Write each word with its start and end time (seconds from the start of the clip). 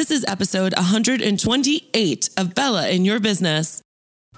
This 0.00 0.10
is 0.10 0.24
episode 0.26 0.72
128 0.76 2.30
of 2.38 2.54
Bella 2.54 2.88
in 2.88 3.04
Your 3.04 3.20
Business. 3.20 3.82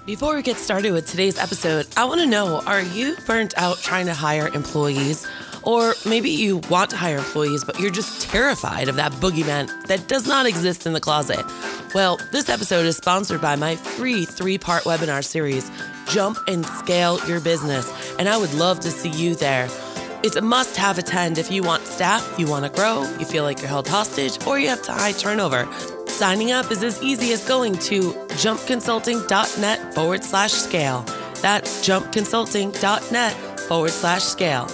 Before 0.04 0.34
we 0.34 0.42
get 0.42 0.56
started 0.56 0.90
with 0.90 1.08
today's 1.08 1.38
episode, 1.38 1.86
I 1.96 2.04
want 2.04 2.20
to 2.20 2.26
know 2.26 2.62
are 2.66 2.82
you 2.82 3.14
burnt 3.28 3.56
out 3.56 3.78
trying 3.78 4.06
to 4.06 4.12
hire 4.12 4.48
employees? 4.48 5.24
Or 5.62 5.94
maybe 6.04 6.30
you 6.30 6.56
want 6.68 6.90
to 6.90 6.96
hire 6.96 7.18
employees, 7.18 7.62
but 7.62 7.78
you're 7.78 7.92
just 7.92 8.28
terrified 8.28 8.88
of 8.88 8.96
that 8.96 9.12
boogeyman 9.12 9.86
that 9.86 10.08
does 10.08 10.26
not 10.26 10.46
exist 10.46 10.84
in 10.84 10.94
the 10.94 11.00
closet. 11.00 11.46
Well, 11.94 12.18
this 12.32 12.48
episode 12.48 12.84
is 12.84 12.96
sponsored 12.96 13.40
by 13.40 13.54
my 13.54 13.76
free 13.76 14.24
three 14.24 14.58
part 14.58 14.82
webinar 14.82 15.24
series, 15.24 15.70
Jump 16.08 16.38
and 16.48 16.66
Scale 16.66 17.24
Your 17.28 17.38
Business, 17.38 17.88
and 18.18 18.28
I 18.28 18.36
would 18.36 18.52
love 18.54 18.80
to 18.80 18.90
see 18.90 19.10
you 19.10 19.36
there. 19.36 19.68
It's 20.24 20.36
a 20.36 20.40
must 20.40 20.76
have 20.76 20.98
attend 20.98 21.36
if 21.38 21.50
you 21.50 21.64
want 21.64 21.84
staff, 21.84 22.38
you 22.38 22.46
want 22.46 22.64
to 22.64 22.70
grow, 22.70 23.02
you 23.18 23.24
feel 23.24 23.42
like 23.42 23.58
you're 23.58 23.68
held 23.68 23.88
hostage, 23.88 24.38
or 24.46 24.56
you 24.56 24.68
have 24.68 24.80
to 24.82 24.92
high 24.92 25.10
turnover. 25.10 25.68
Signing 26.06 26.52
up 26.52 26.70
is 26.70 26.84
as 26.84 27.02
easy 27.02 27.32
as 27.32 27.44
going 27.44 27.76
to 27.78 28.12
jumpconsulting.net 28.38 29.94
forward 29.94 30.22
slash 30.22 30.52
scale. 30.52 31.04
That's 31.40 31.84
jumpconsulting.net 31.84 33.60
forward 33.62 33.90
slash 33.90 34.22
scale. 34.22 34.68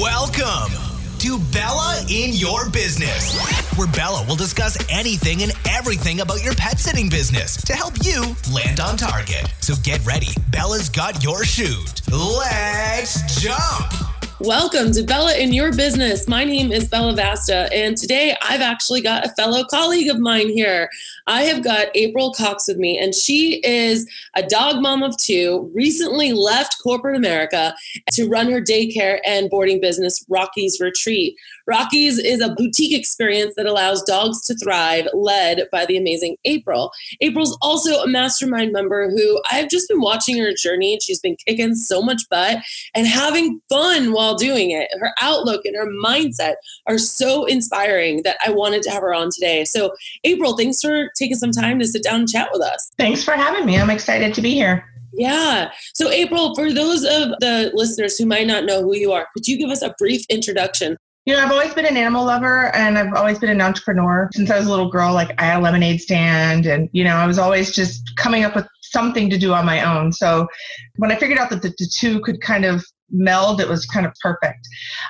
Welcome 0.00 0.72
to 1.18 1.38
Bella 1.52 2.00
in 2.08 2.30
Your 2.32 2.70
Business, 2.70 3.34
where 3.76 3.88
Bella 3.88 4.24
will 4.28 4.36
discuss 4.36 4.78
anything 4.88 5.42
and 5.42 5.52
everything 5.68 6.20
about 6.20 6.42
your 6.42 6.54
pet 6.54 6.78
sitting 6.78 7.08
business 7.08 7.56
to 7.64 7.72
help 7.72 7.94
you 8.02 8.34
land 8.52 8.78
on 8.78 8.96
target. 8.96 9.52
So 9.60 9.74
get 9.82 10.04
ready. 10.06 10.28
Bella's 10.50 10.88
got 10.88 11.24
your 11.24 11.44
chute. 11.44 12.00
Let's 12.10 13.40
jump. 13.40 13.92
Welcome 14.40 14.92
to 14.92 15.02
Bella 15.02 15.36
in 15.36 15.52
Your 15.52 15.72
Business. 15.72 16.28
My 16.28 16.44
name 16.44 16.70
is 16.70 16.88
Bella 16.88 17.14
Vasta, 17.14 17.72
and 17.72 17.96
today 17.96 18.36
I've 18.42 18.60
actually 18.60 19.00
got 19.00 19.24
a 19.24 19.30
fellow 19.30 19.64
colleague 19.64 20.10
of 20.10 20.18
mine 20.18 20.50
here. 20.50 20.90
I 21.26 21.42
have 21.42 21.64
got 21.64 21.88
April 21.94 22.32
Cox 22.32 22.68
with 22.68 22.76
me, 22.76 22.98
and 22.98 23.14
she 23.14 23.60
is 23.64 24.06
a 24.34 24.42
dog 24.42 24.82
mom 24.82 25.02
of 25.02 25.16
two, 25.16 25.70
recently 25.74 26.32
left 26.32 26.76
corporate 26.82 27.16
America 27.16 27.74
to 28.12 28.28
run 28.28 28.50
her 28.50 28.60
daycare 28.60 29.20
and 29.24 29.48
boarding 29.48 29.80
business, 29.80 30.24
Rocky's 30.28 30.78
Retreat. 30.80 31.36
Rocky's 31.66 32.18
is 32.18 32.40
a 32.40 32.54
boutique 32.54 32.96
experience 32.96 33.54
that 33.56 33.66
allows 33.66 34.02
dogs 34.02 34.42
to 34.46 34.54
thrive, 34.56 35.06
led 35.14 35.62
by 35.72 35.86
the 35.86 35.96
amazing 35.96 36.36
April. 36.44 36.92
April's 37.22 37.56
also 37.62 38.02
a 38.02 38.08
mastermind 38.08 38.72
member 38.72 39.08
who 39.08 39.40
I've 39.50 39.70
just 39.70 39.88
been 39.88 40.00
watching 40.00 40.36
her 40.38 40.52
journey, 40.52 40.92
and 40.92 41.02
she's 41.02 41.20
been 41.20 41.36
kicking 41.46 41.74
so 41.74 42.02
much 42.02 42.28
butt 42.28 42.58
and 42.94 43.06
having 43.06 43.60
fun 43.70 44.12
while 44.12 44.34
doing 44.34 44.72
it. 44.72 44.90
Her 45.00 45.14
outlook 45.22 45.64
and 45.64 45.76
her 45.76 45.90
mindset 46.04 46.54
are 46.86 46.98
so 46.98 47.46
inspiring 47.46 48.22
that 48.24 48.36
I 48.44 48.50
wanted 48.50 48.82
to 48.82 48.90
have 48.90 49.02
her 49.02 49.14
on 49.14 49.30
today. 49.30 49.64
So, 49.64 49.94
April, 50.24 50.56
thanks 50.56 50.82
for 50.82 51.08
taking 51.16 51.36
some 51.36 51.50
time 51.50 51.78
to 51.78 51.86
sit 51.86 52.02
down 52.02 52.20
and 52.20 52.28
chat 52.28 52.48
with 52.52 52.62
us. 52.62 52.90
Thanks 52.98 53.24
for 53.24 53.32
having 53.32 53.66
me. 53.66 53.78
I'm 53.78 53.90
excited 53.90 54.34
to 54.34 54.42
be 54.42 54.52
here. 54.54 54.84
Yeah. 55.16 55.70
So, 55.94 56.10
April, 56.10 56.54
for 56.54 56.72
those 56.72 57.04
of 57.04 57.38
the 57.40 57.70
listeners 57.74 58.18
who 58.18 58.26
might 58.26 58.46
not 58.46 58.64
know 58.64 58.82
who 58.82 58.96
you 58.96 59.12
are, 59.12 59.28
could 59.34 59.46
you 59.46 59.56
give 59.56 59.70
us 59.70 59.82
a 59.82 59.94
brief 59.98 60.24
introduction? 60.28 60.96
You 61.24 61.34
know, 61.34 61.40
I've 61.40 61.52
always 61.52 61.72
been 61.72 61.86
an 61.86 61.96
animal 61.96 62.26
lover 62.26 62.74
and 62.76 62.98
I've 62.98 63.14
always 63.14 63.38
been 63.38 63.48
an 63.48 63.60
entrepreneur 63.60 64.28
since 64.34 64.50
I 64.50 64.58
was 64.58 64.66
a 64.66 64.70
little 64.70 64.90
girl. 64.90 65.14
Like, 65.14 65.40
I 65.40 65.44
had 65.44 65.60
a 65.60 65.62
lemonade 65.62 66.00
stand, 66.00 66.66
and, 66.66 66.90
you 66.92 67.04
know, 67.04 67.16
I 67.16 67.26
was 67.26 67.38
always 67.38 67.74
just 67.74 68.14
coming 68.16 68.44
up 68.44 68.54
with 68.54 68.66
something 68.82 69.30
to 69.30 69.38
do 69.38 69.54
on 69.54 69.64
my 69.64 69.82
own. 69.82 70.12
So, 70.12 70.48
when 70.96 71.12
I 71.12 71.16
figured 71.16 71.38
out 71.38 71.50
that 71.50 71.62
the, 71.62 71.68
the 71.78 71.90
two 71.96 72.20
could 72.20 72.40
kind 72.40 72.64
of 72.64 72.84
meld, 73.10 73.60
it 73.60 73.68
was 73.68 73.86
kind 73.86 74.06
of 74.06 74.12
perfect. 74.20 74.66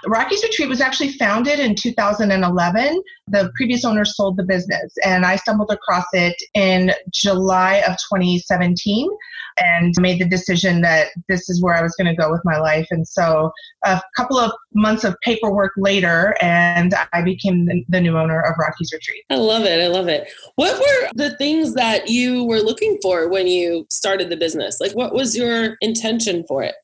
Rocky's 0.06 0.42
Retreat 0.42 0.68
was 0.68 0.80
actually 0.80 1.12
founded 1.12 1.58
in 1.58 1.74
2011. 1.74 3.02
The 3.28 3.50
previous 3.54 3.84
owner 3.84 4.04
sold 4.04 4.36
the 4.36 4.44
business, 4.44 4.92
and 5.04 5.24
I 5.24 5.36
stumbled 5.36 5.70
across 5.70 6.04
it 6.12 6.36
in 6.54 6.92
July 7.10 7.76
of 7.86 7.96
2017 8.12 9.08
and 9.58 9.94
made 10.00 10.20
the 10.20 10.28
decision 10.28 10.80
that 10.82 11.08
this 11.28 11.48
is 11.48 11.62
where 11.62 11.74
I 11.74 11.82
was 11.82 11.94
going 11.96 12.14
to 12.14 12.20
go 12.20 12.30
with 12.30 12.42
my 12.44 12.58
life. 12.58 12.86
And 12.90 13.06
so, 13.06 13.52
a 13.84 14.00
couple 14.16 14.38
of 14.38 14.52
months 14.74 15.04
of 15.04 15.16
paperwork 15.22 15.72
later, 15.76 16.36
and 16.40 16.94
I 17.12 17.22
became 17.22 17.66
the, 17.88 18.00
new 18.04 18.18
owner 18.18 18.40
of 18.40 18.54
Rocky's 18.58 18.92
Retreat. 18.92 19.24
I 19.30 19.36
love 19.36 19.62
it. 19.62 19.82
I 19.82 19.86
love 19.86 20.08
it. 20.08 20.28
What 20.56 20.78
were 20.78 21.08
the 21.14 21.36
things 21.36 21.74
that 21.74 22.08
you 22.08 22.44
were 22.44 22.60
looking 22.60 22.98
for 23.00 23.28
when 23.28 23.46
you 23.46 23.86
started 23.88 24.28
the 24.28 24.36
business? 24.36 24.78
Like, 24.80 24.92
what 24.92 25.14
was 25.14 25.36
your 25.36 25.76
intention 25.80 26.44
for 26.46 26.62
it? 26.62 26.74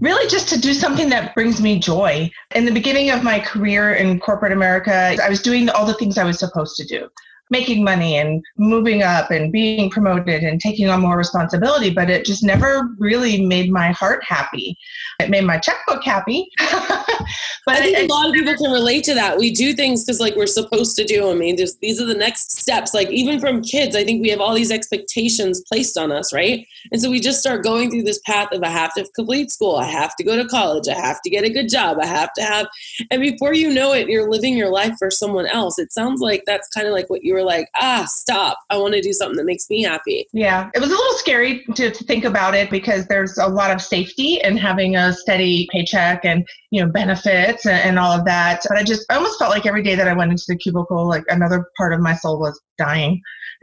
Really, 0.00 0.28
just 0.28 0.48
to 0.50 0.60
do 0.60 0.74
something 0.74 1.08
that 1.08 1.34
brings 1.34 1.60
me 1.60 1.78
joy. 1.78 2.30
In 2.54 2.64
the 2.64 2.72
beginning 2.72 3.10
of 3.10 3.24
my 3.24 3.40
career 3.40 3.94
in 3.94 4.20
corporate 4.20 4.52
America, 4.52 5.16
I 5.22 5.28
was 5.28 5.42
doing 5.42 5.68
all 5.70 5.84
the 5.84 5.94
things 5.94 6.18
I 6.18 6.24
was 6.24 6.38
supposed 6.38 6.76
to 6.76 6.84
do 6.84 7.08
making 7.50 7.84
money 7.84 8.16
and 8.16 8.44
moving 8.56 9.02
up 9.02 9.30
and 9.30 9.52
being 9.52 9.90
promoted 9.90 10.42
and 10.42 10.60
taking 10.60 10.88
on 10.88 11.00
more 11.00 11.16
responsibility, 11.16 11.90
but 11.90 12.10
it 12.10 12.24
just 12.24 12.42
never 12.42 12.88
really 12.98 13.44
made 13.44 13.70
my 13.70 13.90
heart 13.92 14.22
happy. 14.24 14.76
It 15.20 15.30
made 15.30 15.44
my 15.44 15.58
checkbook 15.58 16.04
happy. 16.04 16.48
but 16.58 17.76
I 17.76 17.80
think 17.80 17.98
it, 17.98 18.10
a 18.10 18.12
lot 18.12 18.28
of 18.28 18.34
people 18.34 18.54
can 18.54 18.70
relate 18.70 19.04
to 19.04 19.14
that. 19.14 19.38
We 19.38 19.52
do 19.52 19.72
things 19.72 20.04
because 20.04 20.20
like 20.20 20.36
we're 20.36 20.46
supposed 20.46 20.96
to 20.96 21.04
do. 21.04 21.30
I 21.30 21.34
mean, 21.34 21.56
these 21.80 22.00
are 22.00 22.06
the 22.06 22.14
next 22.14 22.52
steps. 22.52 22.94
Like 22.94 23.10
even 23.10 23.40
from 23.40 23.62
kids, 23.62 23.96
I 23.96 24.04
think 24.04 24.22
we 24.22 24.30
have 24.30 24.40
all 24.40 24.54
these 24.54 24.70
expectations 24.70 25.62
placed 25.66 25.98
on 25.98 26.12
us, 26.12 26.32
right? 26.32 26.66
And 26.92 27.00
so 27.00 27.10
we 27.10 27.20
just 27.20 27.40
start 27.40 27.64
going 27.64 27.90
through 27.90 28.04
this 28.04 28.20
path 28.24 28.52
of 28.52 28.62
I 28.62 28.68
have 28.68 28.94
to 28.94 29.04
complete 29.14 29.50
school, 29.50 29.76
I 29.76 29.84
have 29.84 30.14
to 30.16 30.24
go 30.24 30.36
to 30.36 30.48
college, 30.48 30.88
I 30.88 30.94
have 30.94 31.20
to 31.22 31.30
get 31.30 31.44
a 31.44 31.50
good 31.50 31.68
job, 31.68 31.98
I 32.00 32.06
have 32.06 32.32
to 32.34 32.42
have, 32.42 32.66
and 33.10 33.20
before 33.20 33.54
you 33.54 33.72
know 33.72 33.92
it, 33.92 34.08
you're 34.08 34.30
living 34.30 34.56
your 34.56 34.70
life 34.70 34.94
for 34.98 35.10
someone 35.10 35.46
else. 35.46 35.78
It 35.78 35.92
sounds 35.92 36.20
like 36.20 36.44
that's 36.46 36.68
kind 36.68 36.86
of 36.86 36.92
like 36.92 37.10
what 37.10 37.24
you 37.24 37.34
were 37.34 37.37
like, 37.44 37.68
ah, 37.76 38.06
stop. 38.08 38.58
I 38.70 38.76
want 38.76 38.94
to 38.94 39.00
do 39.00 39.12
something 39.12 39.36
that 39.36 39.44
makes 39.44 39.68
me 39.70 39.82
happy. 39.82 40.26
Yeah. 40.32 40.70
It 40.74 40.80
was 40.80 40.90
a 40.90 40.94
little 40.94 41.18
scary 41.18 41.64
to, 41.74 41.90
to 41.90 42.04
think 42.04 42.24
about 42.24 42.54
it 42.54 42.70
because 42.70 43.06
there's 43.06 43.36
a 43.38 43.46
lot 43.46 43.70
of 43.70 43.80
safety 43.80 44.40
in 44.42 44.56
having 44.56 44.96
a 44.96 45.12
steady 45.12 45.68
paycheck 45.72 46.24
and, 46.24 46.46
you 46.70 46.84
know, 46.84 46.90
benefits 46.90 47.66
and, 47.66 47.80
and 47.80 47.98
all 47.98 48.12
of 48.12 48.24
that. 48.24 48.62
But 48.68 48.78
I 48.78 48.84
just, 48.84 49.04
I 49.10 49.16
almost 49.16 49.38
felt 49.38 49.50
like 49.50 49.66
every 49.66 49.82
day 49.82 49.94
that 49.94 50.08
I 50.08 50.12
went 50.12 50.30
into 50.30 50.44
the 50.48 50.56
cubicle, 50.56 51.06
like 51.08 51.24
another 51.28 51.66
part 51.76 51.92
of 51.92 52.00
my 52.00 52.14
soul 52.14 52.38
was 52.38 52.60
dying. 52.78 53.20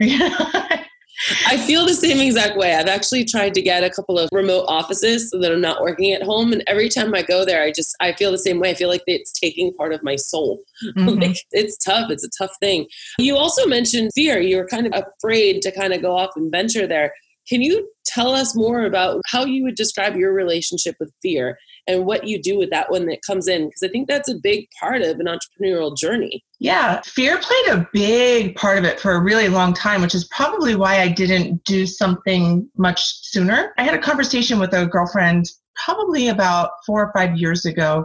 I 1.46 1.56
feel 1.56 1.86
the 1.86 1.94
same 1.94 2.20
exact 2.20 2.56
way. 2.56 2.74
I've 2.74 2.88
actually 2.88 3.24
tried 3.24 3.54
to 3.54 3.62
get 3.62 3.84
a 3.84 3.90
couple 3.90 4.18
of 4.18 4.28
remote 4.32 4.64
offices 4.68 5.30
so 5.30 5.38
that 5.40 5.52
I'm 5.52 5.60
not 5.60 5.80
working 5.80 6.12
at 6.12 6.22
home. 6.22 6.52
And 6.52 6.62
every 6.66 6.88
time 6.88 7.14
I 7.14 7.22
go 7.22 7.44
there, 7.44 7.62
I 7.62 7.72
just, 7.72 7.96
I 8.00 8.12
feel 8.12 8.30
the 8.30 8.38
same 8.38 8.60
way. 8.60 8.70
I 8.70 8.74
feel 8.74 8.88
like 8.88 9.02
it's 9.06 9.32
taking 9.32 9.72
part 9.74 9.92
of 9.92 10.02
my 10.02 10.16
soul. 10.16 10.62
Mm-hmm. 10.96 11.20
like, 11.20 11.36
it's 11.52 11.76
tough. 11.76 12.10
It's 12.10 12.24
a 12.24 12.30
tough 12.38 12.52
thing. 12.60 12.86
You 13.18 13.36
also 13.36 13.66
mentioned 13.66 14.12
fear. 14.14 14.40
You 14.40 14.56
were 14.56 14.66
kind 14.66 14.86
of 14.86 14.92
afraid 14.94 15.60
to 15.62 15.72
kind 15.72 15.92
of 15.92 16.00
go 16.00 16.16
off 16.16 16.30
and 16.36 16.50
venture 16.50 16.86
there. 16.86 17.12
Can 17.48 17.62
you 17.62 17.90
tell 18.04 18.30
us 18.32 18.56
more 18.56 18.84
about 18.84 19.20
how 19.26 19.44
you 19.44 19.62
would 19.64 19.74
describe 19.74 20.16
your 20.16 20.32
relationship 20.32 20.96
with 20.98 21.12
fear 21.22 21.58
and 21.86 22.04
what 22.04 22.26
you 22.26 22.40
do 22.40 22.58
with 22.58 22.70
that 22.70 22.90
when 22.90 23.08
it 23.08 23.20
comes 23.26 23.48
in? 23.48 23.66
Because 23.66 23.82
i 23.82 23.88
think 23.88 24.08
that's 24.08 24.28
a 24.28 24.38
big 24.42 24.66
part 24.78 25.02
of 25.02 25.18
an 25.20 25.26
entrepreneurial 25.26 25.96
journey. 25.96 26.44
Yeah 26.58 27.00
fear 27.02 27.38
played 27.38 27.68
a 27.68 27.88
big 27.92 28.54
part 28.54 28.78
of 28.78 28.84
it 28.84 29.00
for 29.00 29.12
a 29.12 29.20
really 29.20 29.48
long 29.48 29.74
time 29.74 30.00
which 30.02 30.14
is 30.14 30.28
probably 30.28 30.74
why 30.74 31.00
i 31.00 31.08
didn't 31.08 31.64
do 31.64 31.86
something 31.86 32.68
much 32.76 33.04
sooner. 33.22 33.72
I 33.78 33.82
had 33.82 33.94
a 33.94 33.98
conversation 33.98 34.58
with 34.58 34.72
a 34.72 34.86
girlfriend 34.86 35.46
probably 35.84 36.28
about 36.28 36.70
four 36.84 37.04
or 37.04 37.12
five 37.12 37.36
years 37.36 37.64
ago. 37.64 38.04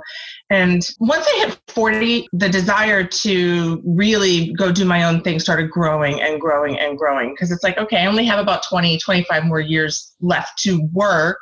And 0.49 0.87
once 0.99 1.25
I 1.27 1.47
hit 1.47 1.59
40, 1.67 2.27
the 2.33 2.49
desire 2.49 3.03
to 3.03 3.81
really 3.85 4.53
go 4.53 4.71
do 4.71 4.85
my 4.85 5.03
own 5.03 5.21
thing 5.21 5.39
started 5.39 5.69
growing 5.71 6.21
and 6.21 6.39
growing 6.39 6.77
and 6.77 6.97
growing 6.97 7.33
because 7.33 7.51
it's 7.51 7.63
like, 7.63 7.77
okay, 7.77 7.97
I 7.97 8.05
only 8.05 8.25
have 8.25 8.39
about 8.39 8.63
20, 8.67 8.97
25 8.99 9.45
more 9.45 9.59
years 9.59 10.13
left 10.21 10.61
to 10.63 10.87
work. 10.93 11.39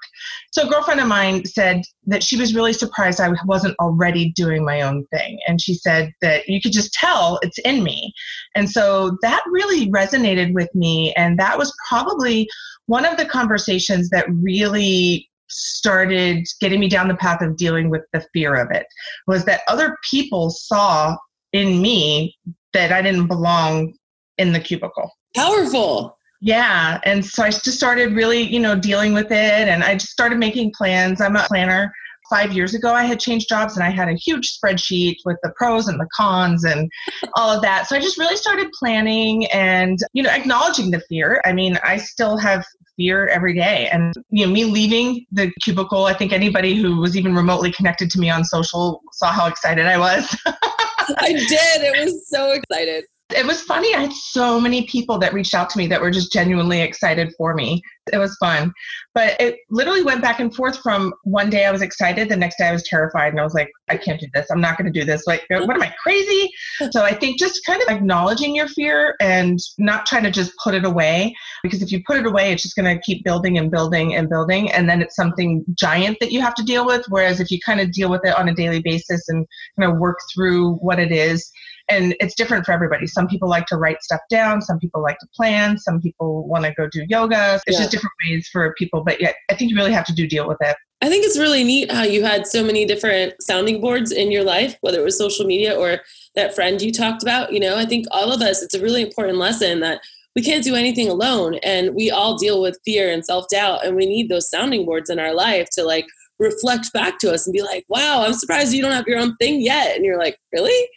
So 0.51 0.67
a 0.67 0.69
girlfriend 0.69 1.00
of 1.00 1.07
mine 1.07 1.45
said 1.45 1.81
that 2.07 2.23
she 2.23 2.38
was 2.38 2.56
really 2.56 2.73
surprised 2.73 3.19
I 3.19 3.31
wasn't 3.46 3.75
already 3.79 4.31
doing 4.35 4.66
my 4.66 4.81
own 4.81 5.06
thing. 5.07 5.40
And 5.47 5.61
she 5.61 5.73
said 5.73 6.11
that 6.22 6.47
you 6.47 6.61
could 6.61 6.72
just 6.72 6.94
tell 6.94 7.40
it's 7.41 7.59
in 7.59 7.84
me. 7.84 8.13
And 8.56 8.69
so 8.69 9.17
that 9.22 9.43
really 9.52 9.90
resonated 9.90 10.53
with 10.53 10.73
me. 10.73 11.14
And 11.14 11.37
that 11.40 11.58
was 11.58 11.73
probably 11.87 12.47
one 12.87 13.05
of 13.05 13.17
the 13.17 13.26
conversations 13.26 14.09
that 14.09 14.26
really 14.29 15.28
started 15.49 16.46
getting 16.61 16.79
me 16.79 16.87
down 16.87 17.07
the 17.07 17.16
path 17.16 17.41
of 17.41 17.57
dealing 17.57 17.90
with 17.90 18.01
the 18.13 18.25
fear 18.34 18.55
of 18.55 18.72
it 18.72 18.85
was 19.28 19.46
that 19.46 19.61
other 19.67 19.97
people 20.09 20.49
saw 20.49 21.16
in 21.53 21.81
me 21.81 22.35
that 22.73 22.91
I 22.91 23.01
didn't 23.01 23.28
belong 23.28 23.93
in 24.37 24.53
the 24.53 24.59
cubicle. 24.59 25.11
Powerful. 25.35 26.17
Yeah. 26.41 26.99
And 27.03 27.23
so 27.25 27.43
I 27.43 27.49
just 27.49 27.72
started 27.73 28.13
really, 28.13 28.41
you 28.41 28.59
know, 28.59 28.75
dealing 28.75 29.13
with 29.13 29.31
it 29.31 29.67
and 29.67 29.84
I 29.84 29.96
just 29.96 30.11
started 30.11 30.37
making 30.37 30.73
plans. 30.75 31.22
I'm 31.22 31.35
a 31.35 31.43
planner. 31.43 31.91
Five 32.29 32.53
years 32.53 32.75
ago, 32.75 32.93
I 32.93 33.05
had 33.05 33.19
changed 33.19 33.49
jobs 33.49 33.75
and 33.75 33.84
I 33.84 33.90
had 33.90 34.07
a 34.07 34.13
huge 34.13 34.55
spreadsheet 34.55 35.16
with 35.25 35.37
the 35.41 35.52
pros 35.57 35.87
and 35.87 35.99
the 35.99 36.07
cons 36.16 36.63
and 36.63 36.90
all 37.35 37.49
of 37.49 37.63
that. 37.63 37.87
So 37.87 37.95
I 37.95 37.99
just 37.99 38.19
really 38.19 38.35
started 38.35 38.72
planning 38.78 39.47
and, 39.47 39.97
you 40.13 40.22
know, 40.22 40.29
acknowledging 40.29 40.91
the 40.91 41.02
fear. 41.09 41.41
I 41.43 41.53
mean, 41.53 41.79
I 41.84 41.97
still 41.97 42.37
have 42.37 42.63
fear 42.99 43.28
every 43.28 43.53
day. 43.53 43.90
And 43.91 44.13
you 44.29 44.46
know, 44.46 44.51
me 44.51 44.66
leaving 44.66 45.25
the 45.31 45.51
cubicle, 45.61 46.05
I 46.05 46.13
think 46.13 46.34
anybody 46.34 46.75
who 46.75 46.97
was 46.97 47.16
even 47.16 47.34
remotely 47.34 47.72
connected 47.72 48.11
to 48.11 48.19
me 48.19 48.29
on 48.29 48.43
social 48.43 49.01
saw 49.13 49.31
how 49.31 49.47
excited 49.47 49.85
I 49.85 49.97
was. 49.97 50.37
I 50.46 51.31
did. 51.31 51.81
It 51.81 52.05
was 52.05 52.28
so 52.28 52.51
excited. 52.51 53.05
It 53.35 53.46
was 53.46 53.61
funny. 53.61 53.93
I 53.93 54.02
had 54.02 54.14
so 54.14 54.59
many 54.59 54.87
people 54.87 55.20
that 55.20 55.34
reached 55.34 55.53
out 55.53 55.70
to 55.72 55.78
me 55.78 55.85
that 55.87 56.02
were 56.02 56.09
just 56.09 56.34
genuinely 56.34 56.81
excited 56.81 57.31
for 57.37 57.53
me. 57.53 57.79
It 58.11 58.17
was 58.17 58.35
fun. 58.37 58.73
But 59.14 59.40
it 59.40 59.58
literally 59.70 60.02
went 60.02 60.23
back 60.23 60.40
and 60.40 60.53
forth 60.53 60.79
from 60.79 61.14
one 61.23 61.52
day 61.52 61.66
I 61.66 61.72
was 61.72 61.84
excited, 61.84 62.28
the 62.28 62.35
next 62.35 62.58
day 62.58 62.67
I 62.67 62.72
was 62.72 62.87
terrified. 62.87 63.31
And 63.34 63.40
I 63.40 63.43
was 63.43 63.53
like, 63.53 63.70
I 63.87 63.97
can't 63.97 64.20
do 64.20 64.26
this. 64.34 64.49
I'm 64.49 64.61
not 64.61 64.79
going 64.79 64.91
to 64.91 64.99
do 64.99 65.05
this. 65.05 65.28
Like, 65.28 65.46
what 65.49 65.76
am 65.76 65.81
I 65.81 65.93
crazy? 66.02 66.49
So 66.91 67.03
I 67.03 67.14
think 67.14 67.37
just 67.37 67.66
kind 67.66 67.81
of 67.81 67.90
acknowledging 67.90 68.55
your 68.55 68.67
fear 68.67 69.16
and 69.20 69.59
not 69.78 70.05
trying 70.05 70.23
to 70.23 70.31
just 70.31 70.53
put 70.64 70.73
it 70.73 70.85
away. 70.85 71.35
Because 71.61 71.81
if 71.81 71.91
you 71.91 72.02
put 72.08 72.17
it 72.17 72.26
away, 72.26 72.52
it's 72.52 72.64
just 72.64 72.76
going 72.76 72.96
to 72.96 73.02
keep 73.02 73.23
building 73.23 73.58
and 73.58 73.70
building 73.70 74.16
and 74.16 74.29
building. 74.29 74.72
And 74.72 74.90
then 74.90 75.02
it's 75.02 75.16
something 75.16 75.66
giant 75.76 76.17
that 76.22 76.31
you 76.31 76.41
have 76.41 76.55
to 76.55 76.64
deal 76.64 76.85
with. 76.85 77.05
Whereas 77.09 77.40
if 77.40 77.52
you 77.52 77.59
kind 77.64 77.79
of 77.79 77.91
deal 77.91 78.09
with 78.09 78.22
it 78.23 78.35
on 78.37 78.49
a 78.49 78.55
daily 78.55 78.81
basis 78.81 79.28
and 79.28 79.46
kind 79.79 79.91
of 79.91 79.99
work 79.99 80.20
through 80.34 80.76
what 80.76 80.99
it 80.99 81.11
is, 81.11 81.52
and 81.90 82.16
it's 82.20 82.36
different 82.36 82.66
for 82.66 82.72
everybody. 82.72 83.08
Some 83.08 83.28
people 83.28 83.50
like 83.50 83.66
to 83.68 83.78
write 83.78 84.03
stuff 84.03 84.22
down, 84.30 84.62
some 84.62 84.80
people 84.80 85.02
like 85.02 85.18
to 85.20 85.28
plan, 85.36 85.78
some 85.78 86.02
people 86.02 86.47
want 86.47 86.66
to 86.66 86.74
go 86.74 86.88
do 86.88 87.06
yoga. 87.09 87.59
It's 87.68 87.78
yeah. 87.78 87.84
just 87.84 87.91
different 87.91 88.14
ways 88.26 88.47
for 88.52 88.74
people, 88.78 89.03
but 89.03 89.22
yeah, 89.22 89.34
I 89.50 89.56
think 89.56 89.72
you 89.72 89.78
really 89.78 89.94
have 89.94 90.06
to 90.06 90.14
do 90.14 90.28
deal 90.28 90.47
with 90.47 90.58
it. 90.62 90.76
I 91.02 91.08
think 91.08 91.26
it's 91.26 91.40
really 91.40 91.64
neat 91.64 91.91
how 91.91 92.03
you 92.03 92.24
had 92.24 92.46
so 92.46 92.64
many 92.64 92.86
different 92.86 93.41
sounding 93.41 93.80
boards 93.80 94.12
in 94.12 94.32
your 94.32 94.44
life, 94.44 94.76
whether 94.82 95.00
it 95.00 95.03
was 95.03 95.18
social 95.18 95.46
media 95.46 95.74
or 95.74 96.02
that 96.36 96.53
friend 96.53 96.82
you 96.82 96.91
talked 96.91 97.24
about. 97.24 97.53
You 97.53 97.62
know, 97.62 97.78
I 97.78 97.86
think 97.86 98.06
all 98.12 98.34
of 98.34 98.41
us, 98.41 98.62
it's 98.62 98.74
a 98.74 98.82
really 98.82 99.02
important 99.02 99.38
lesson 99.38 99.80
that 99.80 100.02
we 100.36 100.44
can't 100.44 100.64
do 100.64 100.76
anything 100.76 101.09
alone 101.09 101.56
and 101.64 101.96
we 101.96 102.12
all 102.12 102.38
deal 102.38 102.62
with 102.62 102.80
fear 102.86 103.12
and 103.12 103.26
self-doubt 103.26 103.86
and 103.86 103.96
we 103.96 104.06
need 104.06 104.30
those 104.30 104.50
sounding 104.50 104.86
boards 104.86 105.09
in 105.09 105.20
our 105.20 105.34
life 105.34 105.68
to 105.72 105.84
like 105.84 106.06
reflect 106.40 106.94
back 106.94 107.20
to 107.20 107.32
us 107.32 107.46
and 107.46 107.53
be 107.53 107.62
like 107.62 107.84
wow 107.90 108.24
i'm 108.26 108.34
surprised 108.34 108.72
you 108.72 108.82
don't 108.82 108.94
have 108.94 109.08
your 109.08 109.20
own 109.20 109.36
thing 109.38 109.59
yet 109.59 109.96
and 109.96 110.06
you're 110.06 110.20
like 110.20 110.38
really 110.53 110.88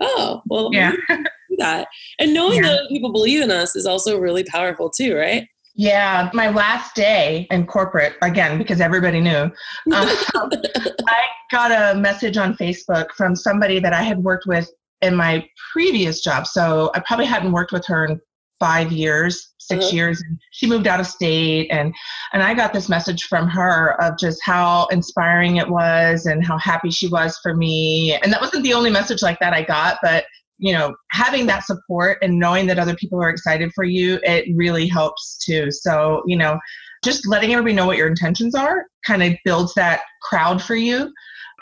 oh, 0.00 0.42
well, 0.46 0.70
yeah. 0.72 0.92
that. 1.58 1.88
And 2.18 2.34
knowing 2.34 2.62
yeah. 2.62 2.70
that 2.70 2.88
people 2.88 3.12
believe 3.12 3.42
in 3.42 3.50
us 3.50 3.76
is 3.76 3.86
also 3.86 4.18
really 4.18 4.44
powerful 4.44 4.90
too, 4.90 5.16
right? 5.16 5.48
Yeah, 5.74 6.28
my 6.34 6.50
last 6.50 6.96
day 6.96 7.46
in 7.52 7.64
corporate, 7.64 8.14
again, 8.22 8.58
because 8.58 8.80
everybody 8.80 9.20
knew, 9.20 9.30
um, 9.32 9.52
I 9.94 11.24
got 11.52 11.70
a 11.70 11.98
message 11.98 12.36
on 12.36 12.54
Facebook 12.54 13.12
from 13.16 13.36
somebody 13.36 13.78
that 13.78 13.92
I 13.92 14.02
had 14.02 14.18
worked 14.18 14.46
with 14.46 14.68
in 15.02 15.14
my 15.14 15.48
previous 15.72 16.20
job. 16.20 16.48
So 16.48 16.90
I 16.94 17.00
probably 17.06 17.26
hadn't 17.26 17.52
worked 17.52 17.70
with 17.70 17.86
her 17.86 18.04
in 18.06 18.20
five 18.58 18.92
years, 18.92 19.54
6 19.58 19.84
uh-huh. 19.84 19.94
years. 19.94 20.22
And 20.22 20.38
she 20.50 20.66
moved 20.66 20.86
out 20.86 21.00
of 21.00 21.06
state, 21.06 21.68
and 21.70 21.94
and 22.32 22.42
I 22.42 22.54
got 22.54 22.72
this 22.72 22.88
message 22.88 23.24
from 23.24 23.48
her 23.48 24.00
of 24.02 24.18
just 24.18 24.40
how 24.44 24.86
inspiring 24.86 25.56
it 25.56 25.68
was 25.68 26.26
and 26.26 26.44
how 26.44 26.58
happy 26.58 26.90
she 26.90 27.08
was 27.08 27.38
for 27.42 27.54
me. 27.54 28.14
And 28.22 28.32
that 28.32 28.40
wasn't 28.40 28.64
the 28.64 28.74
only 28.74 28.90
message 28.90 29.22
like 29.22 29.38
that 29.40 29.52
I 29.52 29.62
got, 29.62 29.98
but 30.02 30.24
you 30.60 30.72
know, 30.72 30.92
having 31.12 31.46
that 31.46 31.64
support 31.64 32.18
and 32.20 32.38
knowing 32.38 32.66
that 32.66 32.80
other 32.80 32.96
people 32.96 33.22
are 33.22 33.30
excited 33.30 33.70
for 33.74 33.84
you, 33.84 34.18
it 34.24 34.44
really 34.56 34.88
helps 34.88 35.38
too. 35.44 35.70
So 35.70 36.22
you 36.26 36.36
know, 36.36 36.58
just 37.04 37.28
letting 37.28 37.52
everybody 37.52 37.74
know 37.74 37.86
what 37.86 37.96
your 37.96 38.08
intentions 38.08 38.54
are 38.54 38.86
kind 39.06 39.22
of 39.22 39.34
builds 39.44 39.72
that 39.74 40.02
crowd 40.22 40.62
for 40.62 40.74
you, 40.74 41.12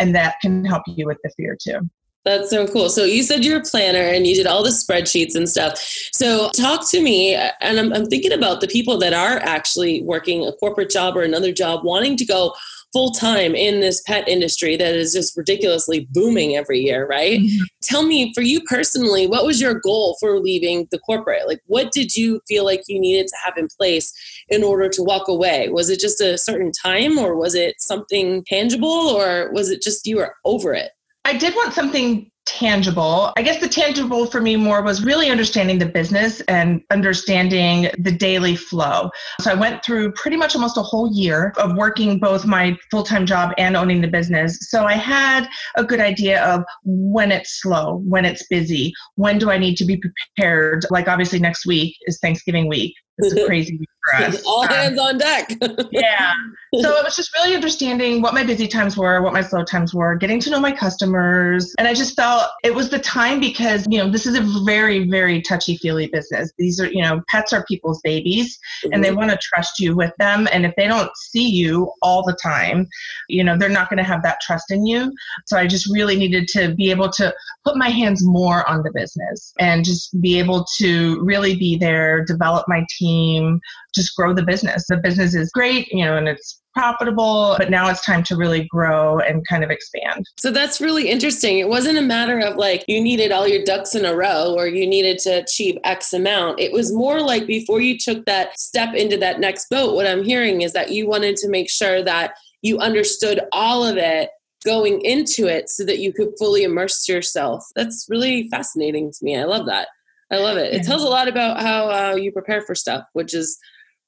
and 0.00 0.14
that 0.14 0.36
can 0.40 0.64
help 0.64 0.82
you 0.86 1.06
with 1.06 1.18
the 1.22 1.30
fear 1.36 1.56
too. 1.60 1.80
That's 2.26 2.50
so 2.50 2.66
cool. 2.66 2.90
So 2.90 3.04
you 3.04 3.22
said 3.22 3.44
you're 3.44 3.60
a 3.60 3.62
planner 3.62 4.02
and 4.02 4.26
you 4.26 4.34
did 4.34 4.48
all 4.48 4.64
the 4.64 4.70
spreadsheets 4.70 5.36
and 5.36 5.48
stuff. 5.48 5.78
So 6.12 6.50
talk 6.50 6.90
to 6.90 7.00
me, 7.00 7.36
and 7.36 7.78
I'm, 7.78 7.92
I'm 7.92 8.06
thinking 8.06 8.32
about 8.32 8.60
the 8.60 8.66
people 8.66 8.98
that 8.98 9.12
are 9.12 9.38
actually 9.38 10.02
working 10.02 10.44
a 10.44 10.52
corporate 10.54 10.90
job 10.90 11.16
or 11.16 11.22
another 11.22 11.52
job, 11.52 11.84
wanting 11.84 12.16
to 12.16 12.24
go 12.24 12.52
full 12.92 13.10
time 13.10 13.54
in 13.54 13.78
this 13.78 14.00
pet 14.02 14.26
industry 14.26 14.74
that 14.74 14.94
is 14.96 15.12
just 15.12 15.36
ridiculously 15.36 16.08
booming 16.10 16.56
every 16.56 16.80
year, 16.80 17.06
right? 17.06 17.38
Mm-hmm. 17.38 17.64
Tell 17.82 18.02
me, 18.02 18.32
for 18.34 18.40
you 18.40 18.60
personally, 18.62 19.28
what 19.28 19.46
was 19.46 19.60
your 19.60 19.74
goal 19.74 20.16
for 20.18 20.40
leaving 20.40 20.88
the 20.90 20.98
corporate? 20.98 21.46
Like, 21.46 21.60
what 21.66 21.92
did 21.92 22.16
you 22.16 22.40
feel 22.48 22.64
like 22.64 22.82
you 22.88 22.98
needed 22.98 23.28
to 23.28 23.36
have 23.44 23.56
in 23.56 23.68
place 23.78 24.12
in 24.48 24.64
order 24.64 24.88
to 24.88 25.02
walk 25.02 25.28
away? 25.28 25.68
Was 25.68 25.90
it 25.90 26.00
just 26.00 26.20
a 26.20 26.36
certain 26.36 26.72
time, 26.72 27.18
or 27.18 27.36
was 27.36 27.54
it 27.54 27.76
something 27.78 28.42
tangible, 28.46 28.88
or 28.88 29.52
was 29.52 29.70
it 29.70 29.80
just 29.80 30.06
you 30.06 30.16
were 30.16 30.34
over 30.44 30.74
it? 30.74 30.90
I 31.26 31.36
did 31.36 31.56
want 31.56 31.74
something 31.74 32.30
tangible. 32.46 33.32
I 33.36 33.42
guess 33.42 33.60
the 33.60 33.68
tangible 33.68 34.26
for 34.26 34.40
me 34.40 34.54
more 34.54 34.80
was 34.80 35.02
really 35.02 35.28
understanding 35.28 35.80
the 35.80 35.86
business 35.86 36.40
and 36.42 36.80
understanding 36.92 37.90
the 37.98 38.12
daily 38.12 38.54
flow. 38.54 39.10
So 39.40 39.50
I 39.50 39.54
went 39.54 39.84
through 39.84 40.12
pretty 40.12 40.36
much 40.36 40.54
almost 40.54 40.76
a 40.76 40.82
whole 40.82 41.12
year 41.12 41.52
of 41.58 41.76
working 41.76 42.20
both 42.20 42.46
my 42.46 42.78
full 42.92 43.02
time 43.02 43.26
job 43.26 43.54
and 43.58 43.76
owning 43.76 44.02
the 44.02 44.06
business. 44.06 44.56
So 44.70 44.84
I 44.84 44.92
had 44.92 45.48
a 45.74 45.82
good 45.82 45.98
idea 45.98 46.44
of 46.44 46.62
when 46.84 47.32
it's 47.32 47.60
slow, 47.60 47.96
when 48.06 48.24
it's 48.24 48.46
busy, 48.46 48.92
when 49.16 49.38
do 49.38 49.50
I 49.50 49.58
need 49.58 49.74
to 49.78 49.84
be 49.84 49.96
prepared. 49.96 50.86
Like 50.90 51.08
obviously 51.08 51.40
next 51.40 51.66
week 51.66 51.96
is 52.02 52.20
Thanksgiving 52.20 52.68
week. 52.68 52.94
It's 53.18 53.32
a 53.32 53.34
mm-hmm. 53.34 53.46
crazy 53.46 53.78
week 53.78 53.88
for 54.06 54.22
us. 54.22 54.42
All 54.46 54.62
um, 54.62 54.68
hands 54.68 54.98
on 54.98 55.18
deck. 55.18 55.50
yeah. 55.90 56.32
So 56.80 56.96
it 56.96 57.04
was 57.04 57.16
just 57.16 57.34
really 57.34 57.54
understanding 57.54 58.20
what 58.20 58.34
my 58.34 58.44
busy 58.44 58.68
times 58.68 58.96
were, 58.96 59.22
what 59.22 59.32
my 59.32 59.40
slow 59.40 59.64
times 59.64 59.94
were, 59.94 60.14
getting 60.16 60.40
to 60.40 60.50
know 60.50 60.60
my 60.60 60.72
customers. 60.72 61.74
And 61.78 61.88
I 61.88 61.94
just 61.94 62.14
felt 62.16 62.50
it 62.64 62.74
was 62.74 62.90
the 62.90 62.98
time 62.98 63.40
because, 63.40 63.86
you 63.88 63.98
know, 63.98 64.10
this 64.10 64.26
is 64.26 64.36
a 64.36 64.64
very, 64.64 65.08
very 65.08 65.40
touchy 65.40 65.76
feely 65.78 66.08
business. 66.08 66.52
These 66.58 66.80
are, 66.80 66.90
you 66.90 67.02
know, 67.02 67.22
pets 67.28 67.52
are 67.52 67.64
people's 67.64 68.00
babies 68.02 68.58
mm-hmm. 68.84 68.92
and 68.92 69.02
they 69.02 69.08
mm-hmm. 69.08 69.18
want 69.18 69.30
to 69.30 69.38
trust 69.40 69.78
you 69.80 69.96
with 69.96 70.12
them. 70.18 70.48
And 70.52 70.66
if 70.66 70.74
they 70.76 70.86
don't 70.86 71.10
see 71.16 71.48
you 71.48 71.92
all 72.02 72.22
the 72.22 72.36
time, 72.42 72.88
you 73.28 73.42
know, 73.42 73.56
they're 73.56 73.68
not 73.68 73.88
going 73.88 73.98
to 73.98 74.04
have 74.04 74.22
that 74.24 74.40
trust 74.40 74.70
in 74.70 74.86
you. 74.86 75.12
So 75.46 75.56
I 75.56 75.66
just 75.66 75.86
really 75.92 76.16
needed 76.16 76.48
to 76.48 76.74
be 76.74 76.90
able 76.90 77.10
to 77.12 77.34
put 77.64 77.76
my 77.76 77.88
hands 77.88 78.24
more 78.24 78.68
on 78.68 78.82
the 78.82 78.92
business 78.92 79.52
and 79.58 79.84
just 79.84 80.20
be 80.20 80.38
able 80.38 80.66
to 80.78 81.20
really 81.22 81.56
be 81.56 81.76
there, 81.76 82.24
develop 82.24 82.66
my 82.68 82.84
team, 82.98 83.60
just 83.96 84.14
grow 84.14 84.32
the 84.32 84.44
business. 84.44 84.86
The 84.88 84.98
business 84.98 85.34
is 85.34 85.50
great, 85.50 85.88
you 85.90 86.04
know, 86.04 86.16
and 86.16 86.28
it's 86.28 86.60
profitable, 86.74 87.56
but 87.58 87.70
now 87.70 87.88
it's 87.88 88.04
time 88.04 88.22
to 88.22 88.36
really 88.36 88.68
grow 88.68 89.18
and 89.18 89.46
kind 89.48 89.64
of 89.64 89.70
expand. 89.70 90.24
So 90.38 90.50
that's 90.50 90.80
really 90.80 91.08
interesting. 91.08 91.58
It 91.58 91.68
wasn't 91.68 91.98
a 91.98 92.02
matter 92.02 92.38
of 92.38 92.56
like 92.56 92.84
you 92.86 93.00
needed 93.00 93.32
all 93.32 93.48
your 93.48 93.64
ducks 93.64 93.94
in 93.94 94.04
a 94.04 94.14
row 94.14 94.54
or 94.54 94.68
you 94.68 94.86
needed 94.86 95.18
to 95.20 95.30
achieve 95.30 95.78
X 95.84 96.12
amount. 96.12 96.60
It 96.60 96.72
was 96.72 96.92
more 96.92 97.20
like 97.20 97.46
before 97.46 97.80
you 97.80 97.98
took 97.98 98.26
that 98.26 98.58
step 98.60 98.94
into 98.94 99.16
that 99.16 99.40
next 99.40 99.68
boat, 99.70 99.94
what 99.94 100.06
I'm 100.06 100.22
hearing 100.22 100.60
is 100.60 100.74
that 100.74 100.90
you 100.90 101.08
wanted 101.08 101.36
to 101.36 101.48
make 101.48 101.70
sure 101.70 102.02
that 102.02 102.34
you 102.62 102.78
understood 102.78 103.40
all 103.52 103.84
of 103.86 103.96
it 103.96 104.30
going 104.64 105.00
into 105.00 105.46
it 105.46 105.70
so 105.70 105.84
that 105.84 106.00
you 106.00 106.12
could 106.12 106.30
fully 106.38 106.62
immerse 106.64 107.08
yourself. 107.08 107.64
That's 107.74 108.06
really 108.10 108.48
fascinating 108.48 109.12
to 109.12 109.18
me. 109.24 109.38
I 109.38 109.44
love 109.44 109.66
that. 109.66 109.88
I 110.30 110.38
love 110.38 110.56
it. 110.56 110.74
It 110.74 110.82
tells 110.82 111.04
a 111.04 111.08
lot 111.08 111.28
about 111.28 111.60
how 111.60 111.88
uh, 111.88 112.16
you 112.16 112.32
prepare 112.32 112.60
for 112.60 112.74
stuff, 112.74 113.04
which 113.12 113.32
is 113.32 113.56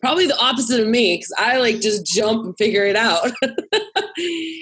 probably 0.01 0.27
the 0.27 0.39
opposite 0.39 0.81
of 0.81 0.89
me 0.89 1.17
because 1.17 1.33
I 1.37 1.59
like 1.59 1.81
just 1.81 2.07
jump 2.07 2.45
and 2.45 2.55
figure 2.57 2.85
it 2.85 2.97
out. 2.97 3.31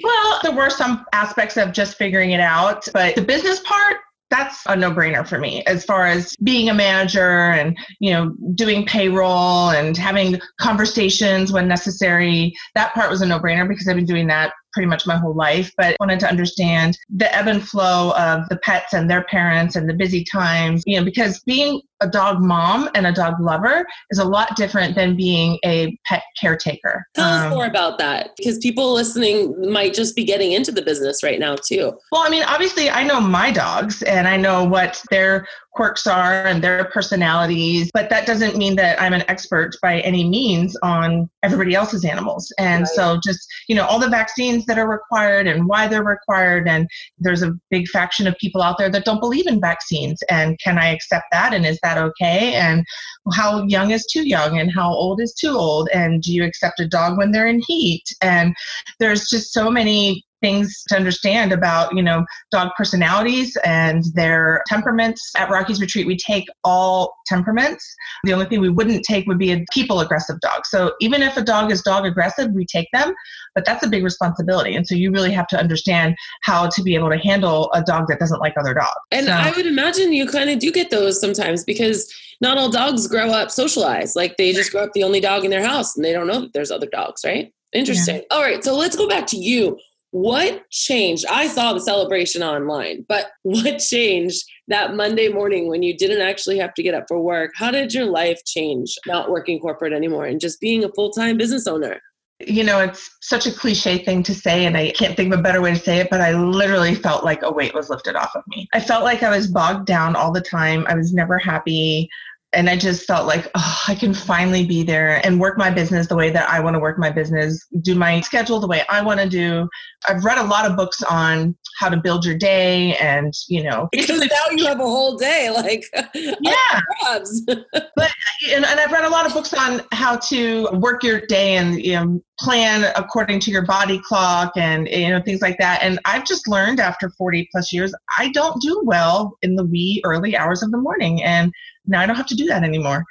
well, 0.03 0.39
there 0.43 0.53
were 0.53 0.69
some 0.69 1.05
aspects 1.13 1.57
of 1.57 1.71
just 1.73 1.97
figuring 1.97 2.31
it 2.31 2.39
out, 2.39 2.87
but 2.93 3.15
the 3.15 3.21
business 3.21 3.59
part, 3.61 3.97
that's 4.29 4.63
a 4.67 4.75
no-brainer 4.75 5.25
for 5.27 5.39
me 5.39 5.63
as 5.65 5.85
far 5.85 6.05
as 6.05 6.35
being 6.43 6.69
a 6.69 6.73
manager 6.73 7.51
and 7.51 7.77
you 7.99 8.11
know 8.11 8.33
doing 8.55 8.85
payroll 8.85 9.69
and 9.69 9.95
having 9.95 10.39
conversations 10.59 11.51
when 11.51 11.67
necessary 11.67 12.53
that 12.75 12.93
part 12.93 13.09
was 13.09 13.21
a 13.21 13.25
no-brainer 13.25 13.67
because 13.67 13.87
i've 13.87 13.95
been 13.95 14.05
doing 14.05 14.27
that 14.27 14.51
pretty 14.73 14.87
much 14.87 15.07
my 15.07 15.17
whole 15.17 15.33
life 15.33 15.71
but 15.77 15.95
wanted 15.99 16.19
to 16.19 16.27
understand 16.27 16.97
the 17.09 17.33
ebb 17.35 17.47
and 17.47 17.67
flow 17.67 18.11
of 18.17 18.47
the 18.49 18.57
pets 18.57 18.93
and 18.93 19.09
their 19.09 19.23
parents 19.23 19.75
and 19.75 19.89
the 19.89 19.93
busy 19.93 20.23
times 20.23 20.83
you 20.85 20.99
know 20.99 21.05
because 21.05 21.39
being 21.41 21.81
a 22.01 22.07
dog 22.07 22.41
mom 22.41 22.89
and 22.95 23.07
a 23.07 23.11
dog 23.11 23.39
lover 23.39 23.85
is 24.09 24.19
a 24.19 24.25
lot 24.25 24.55
different 24.55 24.95
than 24.95 25.15
being 25.15 25.59
a 25.65 25.97
pet 26.05 26.23
caretaker. 26.39 27.05
Tell 27.15 27.25
um, 27.25 27.47
us 27.47 27.53
more 27.53 27.65
about 27.65 27.97
that 27.99 28.31
because 28.37 28.57
people 28.59 28.93
listening 28.93 29.71
might 29.71 29.93
just 29.93 30.15
be 30.15 30.23
getting 30.23 30.51
into 30.51 30.71
the 30.71 30.81
business 30.81 31.23
right 31.23 31.39
now 31.39 31.55
too. 31.55 31.93
Well, 32.11 32.21
I 32.23 32.29
mean, 32.29 32.43
obviously, 32.43 32.89
I 32.89 33.03
know 33.03 33.19
my 33.19 33.51
dogs 33.51 34.01
and 34.03 34.27
I 34.27 34.37
know 34.37 34.63
what 34.63 35.01
their 35.09 35.47
quirks 35.77 36.07
are 36.07 36.43
and 36.47 36.63
their 36.63 36.85
personalities, 36.85 37.91
but 37.93 38.09
that 38.09 38.25
doesn't 38.25 38.57
mean 38.57 38.75
that 38.75 38.99
I'm 38.99 39.13
an 39.13 39.23
expert 39.27 39.75
by 39.79 39.99
any 39.99 40.27
means 40.27 40.75
on 40.81 41.29
everybody 41.43 41.75
else's 41.75 42.03
animals. 42.03 42.51
And 42.57 42.81
right. 42.81 42.87
so 42.87 43.19
just, 43.23 43.47
you 43.69 43.75
know, 43.75 43.85
all 43.85 43.99
the 43.99 44.09
vaccines 44.09 44.65
that 44.65 44.79
are 44.79 44.89
required 44.89 45.45
and 45.45 45.67
why 45.67 45.87
they're 45.87 46.03
required. 46.03 46.67
And 46.67 46.87
there's 47.19 47.43
a 47.43 47.53
big 47.69 47.87
faction 47.89 48.25
of 48.25 48.35
people 48.39 48.63
out 48.63 48.79
there 48.79 48.89
that 48.89 49.05
don't 49.05 49.19
believe 49.19 49.45
in 49.45 49.61
vaccines. 49.61 50.19
And 50.31 50.57
can 50.63 50.79
I 50.79 50.87
accept 50.87 51.25
that? 51.31 51.53
And 51.53 51.63
is 51.63 51.79
that 51.87 51.97
okay? 51.97 52.53
And 52.55 52.85
how 53.33 53.63
young 53.63 53.91
is 53.91 54.05
too 54.05 54.27
young 54.27 54.59
and 54.59 54.71
how 54.73 54.89
old 54.93 55.21
is 55.21 55.33
too 55.33 55.55
old? 55.55 55.89
And 55.93 56.21
do 56.21 56.33
you 56.33 56.43
accept 56.43 56.79
a 56.79 56.87
dog 56.87 57.17
when 57.17 57.31
they're 57.31 57.47
in 57.47 57.61
heat? 57.65 58.03
And 58.21 58.55
there's 58.99 59.29
just 59.29 59.53
so 59.53 59.69
many 59.71 60.23
things 60.41 60.83
to 60.89 60.95
understand 60.95 61.51
about, 61.51 61.95
you 61.95 62.01
know, 62.01 62.25
dog 62.51 62.69
personalities 62.77 63.57
and 63.65 64.03
their 64.13 64.63
temperaments. 64.67 65.31
At 65.35 65.49
Rocky's 65.49 65.81
Retreat, 65.81 66.07
we 66.07 66.17
take 66.17 66.47
all 66.63 67.13
temperaments. 67.25 67.85
The 68.23 68.33
only 68.33 68.45
thing 68.45 68.61
we 68.61 68.69
wouldn't 68.69 69.03
take 69.03 69.27
would 69.27 69.39
be 69.39 69.51
a 69.51 69.65
people 69.73 69.99
aggressive 69.99 70.39
dog. 70.41 70.65
So 70.65 70.93
even 71.01 71.21
if 71.21 71.37
a 71.37 71.41
dog 71.41 71.71
is 71.71 71.81
dog 71.81 72.05
aggressive, 72.05 72.51
we 72.51 72.65
take 72.65 72.87
them, 72.93 73.13
but 73.55 73.65
that's 73.65 73.85
a 73.85 73.89
big 73.89 74.03
responsibility. 74.03 74.75
And 74.75 74.87
so 74.87 74.95
you 74.95 75.11
really 75.11 75.31
have 75.31 75.47
to 75.47 75.57
understand 75.57 76.15
how 76.43 76.67
to 76.67 76.83
be 76.83 76.95
able 76.95 77.09
to 77.09 77.17
handle 77.17 77.71
a 77.73 77.81
dog 77.81 78.07
that 78.07 78.19
doesn't 78.19 78.39
like 78.39 78.53
other 78.57 78.73
dogs. 78.73 78.89
And 79.11 79.27
so, 79.27 79.33
I 79.33 79.51
would 79.55 79.65
imagine 79.65 80.13
you 80.13 80.27
kind 80.27 80.49
of 80.49 80.59
do 80.59 80.71
get 80.71 80.89
those 80.89 81.19
sometimes 81.19 81.63
because 81.63 82.13
not 82.41 82.57
all 82.57 82.69
dogs 82.69 83.07
grow 83.07 83.29
up 83.31 83.51
socialized. 83.51 84.15
Like 84.15 84.37
they 84.37 84.53
just 84.53 84.71
grow 84.71 84.83
up 84.83 84.93
the 84.93 85.03
only 85.03 85.19
dog 85.19 85.43
in 85.43 85.51
their 85.51 85.65
house 85.65 85.95
and 85.95 86.05
they 86.05 86.13
don't 86.13 86.27
know 86.27 86.41
that 86.41 86.53
there's 86.53 86.71
other 86.71 86.87
dogs, 86.87 87.21
right? 87.25 87.51
Interesting. 87.73 88.17
Yeah. 88.17 88.21
All 88.31 88.41
right, 88.41 88.63
so 88.63 88.75
let's 88.75 88.95
go 88.95 89.07
back 89.07 89.27
to 89.27 89.37
you. 89.37 89.77
What 90.17 90.67
changed? 90.71 91.27
I 91.27 91.47
saw 91.47 91.73
the 91.73 91.79
celebration 91.79 92.41
online, 92.41 93.05
but 93.07 93.27
what 93.43 93.77
changed 93.77 94.43
that 94.67 94.95
Monday 94.95 95.29
morning 95.29 95.69
when 95.69 95.83
you 95.83 95.95
didn't 95.95 96.21
actually 96.21 96.57
have 96.57 96.73
to 96.73 96.81
get 96.83 96.95
up 96.95 97.05
for 97.07 97.21
work? 97.21 97.51
How 97.55 97.69
did 97.69 97.93
your 97.93 98.05
life 98.05 98.43
change 98.43 98.95
not 99.05 99.29
working 99.29 99.59
corporate 99.59 99.93
anymore 99.93 100.25
and 100.25 100.41
just 100.41 100.59
being 100.59 100.83
a 100.83 100.89
full 100.89 101.11
time 101.11 101.37
business 101.37 101.67
owner? 101.67 102.01
You 102.39 102.63
know, 102.63 102.79
it's 102.79 103.15
such 103.21 103.45
a 103.45 103.51
cliche 103.51 103.99
thing 103.99 104.23
to 104.23 104.33
say, 104.33 104.65
and 104.65 104.75
I 104.75 104.89
can't 104.91 105.15
think 105.15 105.31
of 105.31 105.39
a 105.39 105.43
better 105.43 105.61
way 105.61 105.73
to 105.73 105.79
say 105.79 105.97
it, 105.99 106.09
but 106.09 106.21
I 106.21 106.31
literally 106.31 106.95
felt 106.95 107.23
like 107.23 107.43
a 107.43 107.51
weight 107.51 107.75
was 107.75 107.91
lifted 107.91 108.15
off 108.15 108.35
of 108.35 108.43
me. 108.47 108.67
I 108.73 108.79
felt 108.79 109.03
like 109.03 109.21
I 109.21 109.29
was 109.29 109.45
bogged 109.45 109.85
down 109.85 110.15
all 110.15 110.31
the 110.31 110.41
time. 110.41 110.85
I 110.87 110.95
was 110.95 111.13
never 111.13 111.37
happy 111.37 112.09
and 112.53 112.69
I 112.69 112.77
just 112.77 113.05
felt 113.05 113.27
like, 113.27 113.49
oh, 113.55 113.83
I 113.87 113.95
can 113.95 114.13
finally 114.13 114.65
be 114.65 114.83
there 114.83 115.25
and 115.25 115.39
work 115.39 115.57
my 115.57 115.69
business 115.69 116.07
the 116.07 116.15
way 116.15 116.29
that 116.31 116.49
I 116.49 116.59
want 116.59 116.75
to 116.75 116.79
work 116.79 116.97
my 116.97 117.09
business, 117.09 117.65
do 117.81 117.93
my 117.93 118.21
schedule 118.21 118.59
the 118.59 118.67
way 118.67 118.83
I 118.89 119.01
want 119.01 119.19
to 119.19 119.27
do. 119.27 119.67
I've 120.07 120.23
read 120.23 120.37
a 120.37 120.43
lot 120.43 120.69
of 120.69 120.75
books 120.75 121.01
on 121.03 121.55
how 121.79 121.89
to 121.89 121.97
build 121.97 122.25
your 122.25 122.37
day 122.37 122.95
and, 122.97 123.33
you 123.47 123.63
know, 123.63 123.89
because 123.91 124.19
now 124.19 124.55
you 124.55 124.65
have 124.65 124.79
a 124.79 124.83
whole 124.83 125.17
day, 125.17 125.49
like, 125.53 125.83
yeah. 126.15 126.79
but, 127.95 128.11
and, 128.51 128.65
and 128.65 128.79
I've 128.79 128.91
read 128.91 129.05
a 129.05 129.09
lot 129.09 129.25
of 129.25 129.33
books 129.33 129.53
on 129.53 129.81
how 129.91 130.17
to 130.17 130.67
work 130.73 131.03
your 131.03 131.21
day 131.21 131.57
and, 131.57 131.81
you 131.83 131.93
know, 131.93 132.21
plan 132.39 132.91
according 132.95 133.39
to 133.39 133.49
your 133.49 133.65
body 133.65 133.99
clock 134.05 134.51
and 134.57 134.87
you 134.89 135.09
know 135.09 135.19
things 135.19 135.41
like 135.41 135.57
that 135.57 135.81
and 135.81 135.99
i've 136.05 136.23
just 136.23 136.47
learned 136.47 136.79
after 136.79 137.09
40 137.09 137.49
plus 137.51 137.73
years 137.73 137.91
i 138.19 138.29
don't 138.29 138.61
do 138.61 138.79
well 138.85 139.35
in 139.41 139.55
the 139.55 139.65
wee 139.65 140.03
early 140.05 140.37
hours 140.37 140.61
of 140.61 140.69
the 140.69 140.77
morning 140.77 141.23
and 141.23 141.51
now 141.87 142.01
I 142.01 142.05
don't 142.05 142.15
have 142.15 142.27
to 142.27 142.35
do 142.35 142.45
that 142.45 142.63
anymore. 142.63 143.03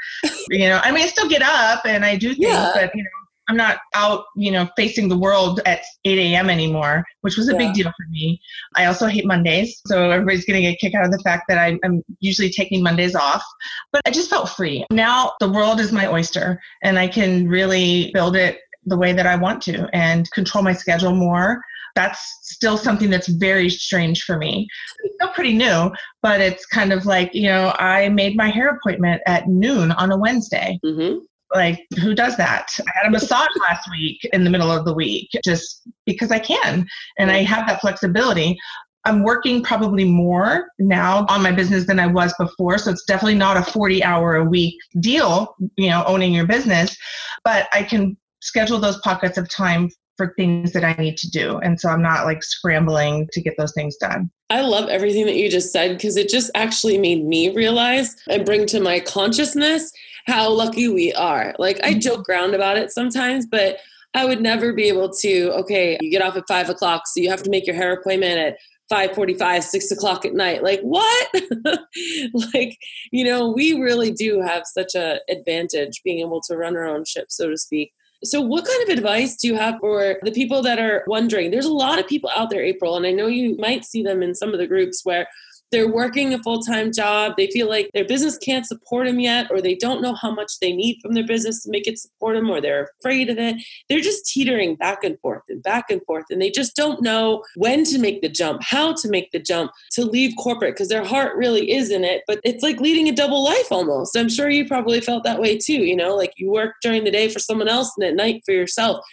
you 0.50 0.68
know, 0.68 0.80
I 0.82 0.92
mean, 0.92 1.02
I 1.02 1.06
still 1.06 1.28
get 1.28 1.42
up 1.42 1.84
and 1.84 2.04
I 2.04 2.16
do 2.16 2.28
things, 2.28 2.40
yeah. 2.40 2.72
but 2.74 2.94
you 2.94 3.02
know, 3.02 3.10
I'm 3.48 3.56
not 3.56 3.78
out, 3.94 4.24
you 4.36 4.50
know, 4.50 4.68
facing 4.76 5.08
the 5.08 5.18
world 5.18 5.60
at 5.66 5.82
8 6.04 6.18
a.m. 6.18 6.50
anymore, 6.50 7.04
which 7.20 7.36
was 7.36 7.48
a 7.48 7.52
yeah. 7.52 7.58
big 7.58 7.74
deal 7.74 7.86
for 7.86 8.06
me. 8.10 8.40
I 8.74 8.86
also 8.86 9.06
hate 9.06 9.26
Mondays. 9.26 9.80
So 9.86 10.10
everybody's 10.10 10.44
going 10.44 10.62
to 10.62 10.70
get 10.70 10.78
kicked 10.80 10.94
out 10.94 11.04
of 11.04 11.12
the 11.12 11.20
fact 11.20 11.44
that 11.48 11.58
I, 11.58 11.78
I'm 11.84 12.02
usually 12.20 12.50
taking 12.50 12.82
Mondays 12.82 13.14
off. 13.14 13.44
But 13.92 14.02
I 14.06 14.10
just 14.10 14.30
felt 14.30 14.48
free. 14.50 14.84
Now 14.90 15.32
the 15.40 15.50
world 15.50 15.80
is 15.80 15.92
my 15.92 16.06
oyster 16.06 16.60
and 16.82 16.98
I 16.98 17.08
can 17.08 17.48
really 17.48 18.10
build 18.12 18.36
it 18.36 18.58
the 18.84 18.96
way 18.96 19.12
that 19.12 19.26
I 19.26 19.36
want 19.36 19.62
to 19.62 19.88
and 19.92 20.30
control 20.32 20.62
my 20.62 20.72
schedule 20.72 21.14
more 21.14 21.60
that's 21.96 22.38
still 22.42 22.76
something 22.76 23.10
that's 23.10 23.26
very 23.26 23.70
strange 23.70 24.22
for 24.22 24.36
me. 24.36 24.68
It's 25.02 25.14
still 25.14 25.32
pretty 25.32 25.54
new, 25.54 25.90
but 26.22 26.40
it's 26.40 26.66
kind 26.66 26.92
of 26.92 27.06
like, 27.06 27.34
you 27.34 27.48
know, 27.48 27.74
I 27.78 28.10
made 28.10 28.36
my 28.36 28.50
hair 28.50 28.68
appointment 28.68 29.22
at 29.26 29.48
noon 29.48 29.90
on 29.92 30.12
a 30.12 30.16
Wednesday. 30.16 30.78
Mm-hmm. 30.84 31.20
Like, 31.54 31.86
who 32.00 32.14
does 32.14 32.36
that? 32.36 32.66
I 32.80 32.90
had 32.94 33.06
a 33.06 33.10
massage 33.10 33.48
last 33.60 33.88
week 33.90 34.18
in 34.32 34.44
the 34.44 34.50
middle 34.50 34.70
of 34.70 34.84
the 34.84 34.94
week 34.94 35.30
just 35.44 35.82
because 36.04 36.30
I 36.30 36.38
can 36.38 36.86
and 37.18 37.30
I 37.30 37.42
have 37.42 37.66
that 37.66 37.80
flexibility. 37.80 38.58
I'm 39.04 39.22
working 39.22 39.62
probably 39.62 40.04
more 40.04 40.68
now 40.80 41.26
on 41.28 41.40
my 41.40 41.52
business 41.52 41.86
than 41.86 42.00
I 42.00 42.08
was 42.08 42.34
before. 42.40 42.76
So 42.76 42.90
it's 42.90 43.04
definitely 43.04 43.36
not 43.36 43.56
a 43.56 43.62
40 43.62 44.02
hour 44.02 44.36
a 44.36 44.44
week 44.44 44.74
deal, 44.98 45.54
you 45.76 45.90
know, 45.90 46.02
owning 46.06 46.34
your 46.34 46.46
business, 46.46 46.96
but 47.44 47.68
I 47.72 47.84
can 47.84 48.16
schedule 48.40 48.80
those 48.80 48.98
pockets 48.98 49.38
of 49.38 49.48
time 49.48 49.90
for 50.16 50.34
things 50.36 50.72
that 50.72 50.84
I 50.84 50.94
need 50.94 51.16
to 51.18 51.30
do. 51.30 51.58
And 51.58 51.78
so 51.78 51.88
I'm 51.88 52.02
not 52.02 52.24
like 52.24 52.42
scrambling 52.42 53.28
to 53.32 53.40
get 53.40 53.54
those 53.58 53.72
things 53.74 53.96
done. 53.96 54.30
I 54.50 54.62
love 54.62 54.88
everything 54.88 55.26
that 55.26 55.36
you 55.36 55.50
just 55.50 55.72
said 55.72 55.96
because 55.96 56.16
it 56.16 56.28
just 56.28 56.50
actually 56.54 56.98
made 56.98 57.24
me 57.24 57.50
realize 57.54 58.16
and 58.28 58.44
bring 58.44 58.66
to 58.66 58.80
my 58.80 59.00
consciousness 59.00 59.92
how 60.26 60.50
lucky 60.50 60.88
we 60.88 61.12
are. 61.14 61.54
Like 61.58 61.80
I 61.82 61.90
mm-hmm. 61.90 62.00
joke 62.00 62.28
around 62.28 62.54
about 62.54 62.76
it 62.76 62.90
sometimes, 62.90 63.46
but 63.46 63.78
I 64.14 64.24
would 64.24 64.40
never 64.40 64.72
be 64.72 64.84
able 64.84 65.10
to, 65.10 65.52
okay, 65.60 65.98
you 66.00 66.10
get 66.10 66.22
off 66.22 66.36
at 66.36 66.48
five 66.48 66.70
o'clock, 66.70 67.06
so 67.06 67.20
you 67.20 67.30
have 67.30 67.42
to 67.42 67.50
make 67.50 67.66
your 67.66 67.76
hair 67.76 67.92
appointment 67.92 68.38
at 68.38 68.56
5:45, 68.90 69.62
6 69.62 69.90
o'clock 69.90 70.24
at 70.24 70.34
night. 70.34 70.62
Like 70.62 70.80
what? 70.80 71.28
like, 72.54 72.78
you 73.10 73.24
know, 73.24 73.50
we 73.50 73.74
really 73.74 74.12
do 74.12 74.40
have 74.40 74.62
such 74.64 74.94
a 74.94 75.20
advantage 75.28 76.02
being 76.04 76.20
able 76.20 76.40
to 76.42 76.56
run 76.56 76.76
our 76.76 76.86
own 76.86 77.04
ship, 77.04 77.26
so 77.28 77.50
to 77.50 77.58
speak. 77.58 77.92
So, 78.24 78.40
what 78.40 78.64
kind 78.64 78.82
of 78.84 78.96
advice 78.96 79.36
do 79.36 79.48
you 79.48 79.56
have 79.56 79.78
for 79.80 80.18
the 80.22 80.32
people 80.32 80.62
that 80.62 80.78
are 80.78 81.04
wondering? 81.06 81.50
There's 81.50 81.66
a 81.66 81.72
lot 81.72 81.98
of 81.98 82.06
people 82.06 82.30
out 82.34 82.48
there, 82.48 82.62
April, 82.62 82.96
and 82.96 83.06
I 83.06 83.12
know 83.12 83.26
you 83.26 83.56
might 83.58 83.84
see 83.84 84.02
them 84.02 84.22
in 84.22 84.34
some 84.34 84.52
of 84.52 84.58
the 84.58 84.66
groups 84.66 85.04
where 85.04 85.26
they're 85.72 85.92
working 85.92 86.32
a 86.32 86.42
full 86.42 86.60
time 86.60 86.92
job. 86.92 87.34
They 87.36 87.48
feel 87.48 87.68
like 87.68 87.90
their 87.92 88.04
business 88.04 88.38
can't 88.38 88.66
support 88.66 89.06
them 89.06 89.20
yet, 89.20 89.50
or 89.50 89.60
they 89.60 89.74
don't 89.74 90.00
know 90.00 90.14
how 90.14 90.30
much 90.30 90.58
they 90.60 90.72
need 90.72 90.98
from 91.02 91.14
their 91.14 91.26
business 91.26 91.62
to 91.62 91.70
make 91.70 91.86
it 91.86 91.98
support 91.98 92.36
them, 92.36 92.48
or 92.48 92.60
they're 92.60 92.90
afraid 93.00 93.28
of 93.28 93.38
it. 93.38 93.56
They're 93.88 94.00
just 94.00 94.26
teetering 94.26 94.76
back 94.76 95.02
and 95.02 95.18
forth 95.20 95.42
and 95.48 95.62
back 95.62 95.90
and 95.90 96.00
forth, 96.06 96.26
and 96.30 96.40
they 96.40 96.50
just 96.50 96.76
don't 96.76 97.02
know 97.02 97.42
when 97.56 97.84
to 97.84 97.98
make 97.98 98.22
the 98.22 98.28
jump, 98.28 98.62
how 98.62 98.92
to 98.94 99.08
make 99.08 99.32
the 99.32 99.40
jump 99.40 99.72
to 99.92 100.04
leave 100.04 100.34
corporate 100.38 100.74
because 100.74 100.88
their 100.88 101.04
heart 101.04 101.36
really 101.36 101.72
is 101.72 101.90
in 101.90 102.04
it. 102.04 102.22
But 102.26 102.40
it's 102.44 102.62
like 102.62 102.80
leading 102.80 103.08
a 103.08 103.12
double 103.12 103.44
life 103.44 103.72
almost. 103.72 104.16
I'm 104.16 104.28
sure 104.28 104.48
you 104.48 104.66
probably 104.66 105.00
felt 105.00 105.24
that 105.24 105.40
way 105.40 105.58
too. 105.58 105.84
You 105.84 105.96
know, 105.96 106.14
like 106.14 106.34
you 106.36 106.50
work 106.50 106.76
during 106.82 107.04
the 107.04 107.10
day 107.10 107.28
for 107.28 107.38
someone 107.38 107.68
else 107.68 107.92
and 107.96 108.06
at 108.06 108.14
night 108.14 108.42
for 108.44 108.52
yourself. 108.52 109.04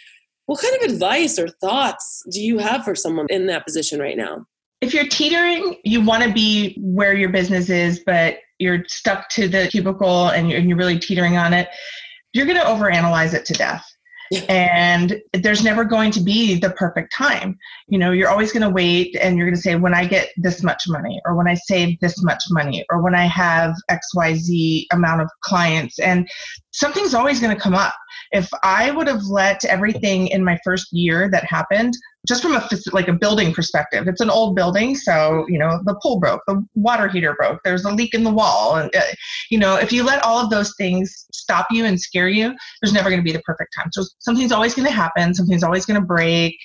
What 0.46 0.60
kind 0.60 0.76
of 0.76 0.90
advice 0.92 1.38
or 1.38 1.48
thoughts 1.48 2.22
do 2.30 2.40
you 2.40 2.58
have 2.58 2.84
for 2.84 2.94
someone 2.94 3.26
in 3.30 3.46
that 3.46 3.64
position 3.64 3.98
right 3.98 4.16
now? 4.16 4.46
If 4.84 4.92
you're 4.92 5.08
teetering, 5.08 5.76
you 5.82 6.02
want 6.02 6.22
to 6.22 6.32
be 6.32 6.76
where 6.78 7.14
your 7.14 7.30
business 7.30 7.70
is, 7.70 8.02
but 8.04 8.36
you're 8.58 8.84
stuck 8.86 9.30
to 9.30 9.48
the 9.48 9.66
cubicle 9.68 10.28
and 10.28 10.50
you're, 10.50 10.58
and 10.58 10.68
you're 10.68 10.76
really 10.76 10.98
teetering 10.98 11.38
on 11.38 11.54
it, 11.54 11.68
you're 12.34 12.44
going 12.44 12.58
to 12.58 12.64
overanalyze 12.64 13.32
it 13.32 13.46
to 13.46 13.54
death. 13.54 13.84
And 14.48 15.20
there's 15.32 15.62
never 15.62 15.84
going 15.84 16.10
to 16.12 16.20
be 16.20 16.58
the 16.58 16.70
perfect 16.70 17.14
time. 17.14 17.56
You 17.88 17.98
know, 17.98 18.10
you're 18.10 18.28
always 18.28 18.52
going 18.52 18.62
to 18.62 18.70
wait 18.70 19.16
and 19.20 19.36
you're 19.36 19.46
going 19.46 19.54
to 19.54 19.60
say, 19.60 19.76
when 19.76 19.94
I 19.94 20.06
get 20.06 20.30
this 20.36 20.62
much 20.62 20.84
money, 20.88 21.20
or 21.24 21.36
when 21.36 21.46
I 21.46 21.54
save 21.54 21.98
this 22.00 22.22
much 22.22 22.42
money, 22.50 22.84
or 22.90 23.00
when 23.00 23.14
I 23.14 23.26
have 23.26 23.74
XYZ 23.90 24.86
amount 24.92 25.22
of 25.22 25.30
clients. 25.42 25.98
And 25.98 26.28
something's 26.72 27.14
always 27.14 27.40
going 27.40 27.54
to 27.54 27.60
come 27.60 27.74
up. 27.74 27.94
If 28.32 28.48
I 28.62 28.90
would 28.90 29.06
have 29.06 29.22
let 29.24 29.64
everything 29.64 30.28
in 30.28 30.44
my 30.44 30.58
first 30.64 30.88
year 30.92 31.30
that 31.30 31.44
happened 31.44 31.94
just 32.26 32.42
from 32.42 32.54
a 32.54 32.68
like 32.92 33.08
a 33.08 33.12
building 33.12 33.52
perspective 33.52 34.06
it's 34.08 34.20
an 34.20 34.30
old 34.30 34.54
building 34.56 34.94
so 34.94 35.44
you 35.48 35.58
know 35.58 35.80
the 35.84 35.94
pool 36.02 36.18
broke 36.18 36.40
the 36.46 36.64
water 36.74 37.08
heater 37.08 37.34
broke 37.34 37.60
there's 37.64 37.84
a 37.84 37.90
leak 37.90 38.14
in 38.14 38.24
the 38.24 38.30
wall 38.30 38.76
and 38.76 38.94
uh, 38.96 39.00
you 39.50 39.58
know 39.58 39.76
if 39.76 39.92
you 39.92 40.02
let 40.02 40.22
all 40.24 40.38
of 40.38 40.50
those 40.50 40.74
things 40.76 41.26
stop 41.32 41.66
you 41.70 41.84
and 41.84 42.00
scare 42.00 42.28
you 42.28 42.54
there's 42.80 42.92
never 42.92 43.10
going 43.10 43.20
to 43.20 43.24
be 43.24 43.32
the 43.32 43.42
perfect 43.42 43.74
time. 43.76 43.90
So 43.92 44.04
something's 44.18 44.52
always 44.52 44.74
going 44.74 44.86
to 44.86 44.94
happen 44.94 45.34
something's 45.34 45.64
always 45.64 45.86
going 45.86 46.00
to 46.00 46.06
break 46.06 46.56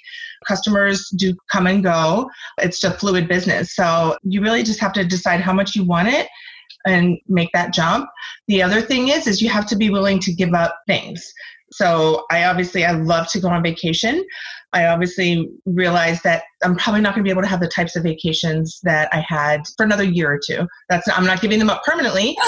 customers 0.47 1.09
do 1.17 1.35
come 1.51 1.67
and 1.67 1.83
go 1.83 2.29
it's 2.59 2.83
a 2.83 2.91
fluid 2.91 3.27
business 3.27 3.75
so 3.75 4.17
you 4.23 4.41
really 4.41 4.63
just 4.63 4.79
have 4.79 4.93
to 4.93 5.03
decide 5.03 5.41
how 5.41 5.53
much 5.53 5.75
you 5.75 5.83
want 5.83 6.07
it 6.07 6.27
and 6.85 7.17
make 7.27 7.49
that 7.53 7.73
jump. 7.73 8.09
The 8.47 8.63
other 8.63 8.81
thing 8.81 9.09
is 9.09 9.27
is 9.27 9.41
you 9.41 9.49
have 9.49 9.67
to 9.67 9.75
be 9.75 9.89
willing 9.89 10.19
to 10.19 10.33
give 10.33 10.53
up 10.53 10.77
things 10.87 11.33
so 11.71 12.25
I 12.31 12.45
obviously 12.45 12.85
I 12.85 12.91
love 12.91 13.27
to 13.31 13.39
go 13.39 13.49
on 13.49 13.63
vacation. 13.63 14.25
I 14.73 14.85
obviously 14.85 15.49
realized 15.65 16.23
that 16.23 16.43
I'm 16.63 16.75
probably 16.75 17.01
not 17.01 17.15
going 17.15 17.23
to 17.23 17.27
be 17.27 17.31
able 17.31 17.41
to 17.41 17.47
have 17.47 17.59
the 17.59 17.67
types 17.67 17.95
of 17.95 18.03
vacations 18.03 18.79
that 18.83 19.09
I 19.11 19.23
had 19.27 19.61
for 19.77 19.85
another 19.85 20.03
year 20.03 20.31
or 20.31 20.39
two. 20.45 20.67
That's 20.89 21.07
I'm 21.09 21.25
not 21.25 21.41
giving 21.41 21.59
them 21.59 21.69
up 21.69 21.83
permanently. 21.83 22.35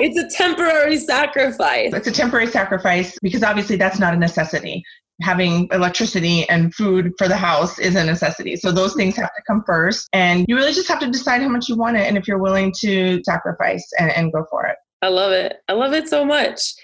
it's 0.00 0.18
a 0.18 0.36
temporary 0.36 0.96
sacrifice. 0.96 1.92
It's 1.94 2.08
a 2.08 2.12
temporary 2.12 2.48
sacrifice 2.48 3.16
because 3.22 3.42
obviously 3.42 3.76
that's 3.76 4.00
not 4.00 4.14
a 4.14 4.16
necessity. 4.16 4.82
Having 5.20 5.68
electricity 5.70 6.48
and 6.48 6.74
food 6.74 7.12
for 7.16 7.28
the 7.28 7.36
house 7.36 7.78
is 7.78 7.94
a 7.94 8.04
necessity. 8.04 8.56
So 8.56 8.72
those 8.72 8.94
things 8.94 9.14
have 9.16 9.28
to 9.36 9.42
come 9.46 9.62
first. 9.64 10.08
And 10.12 10.44
you 10.48 10.56
really 10.56 10.72
just 10.72 10.88
have 10.88 10.98
to 10.98 11.10
decide 11.10 11.42
how 11.42 11.48
much 11.48 11.68
you 11.68 11.76
want 11.76 11.96
it 11.96 12.08
and 12.08 12.16
if 12.16 12.26
you're 12.26 12.38
willing 12.38 12.72
to 12.80 13.22
sacrifice 13.24 13.86
and, 14.00 14.10
and 14.10 14.32
go 14.32 14.44
for 14.50 14.66
it. 14.66 14.76
I 15.00 15.08
love 15.08 15.32
it. 15.32 15.58
I 15.68 15.74
love 15.74 15.92
it 15.92 16.08
so 16.08 16.24
much. 16.24 16.74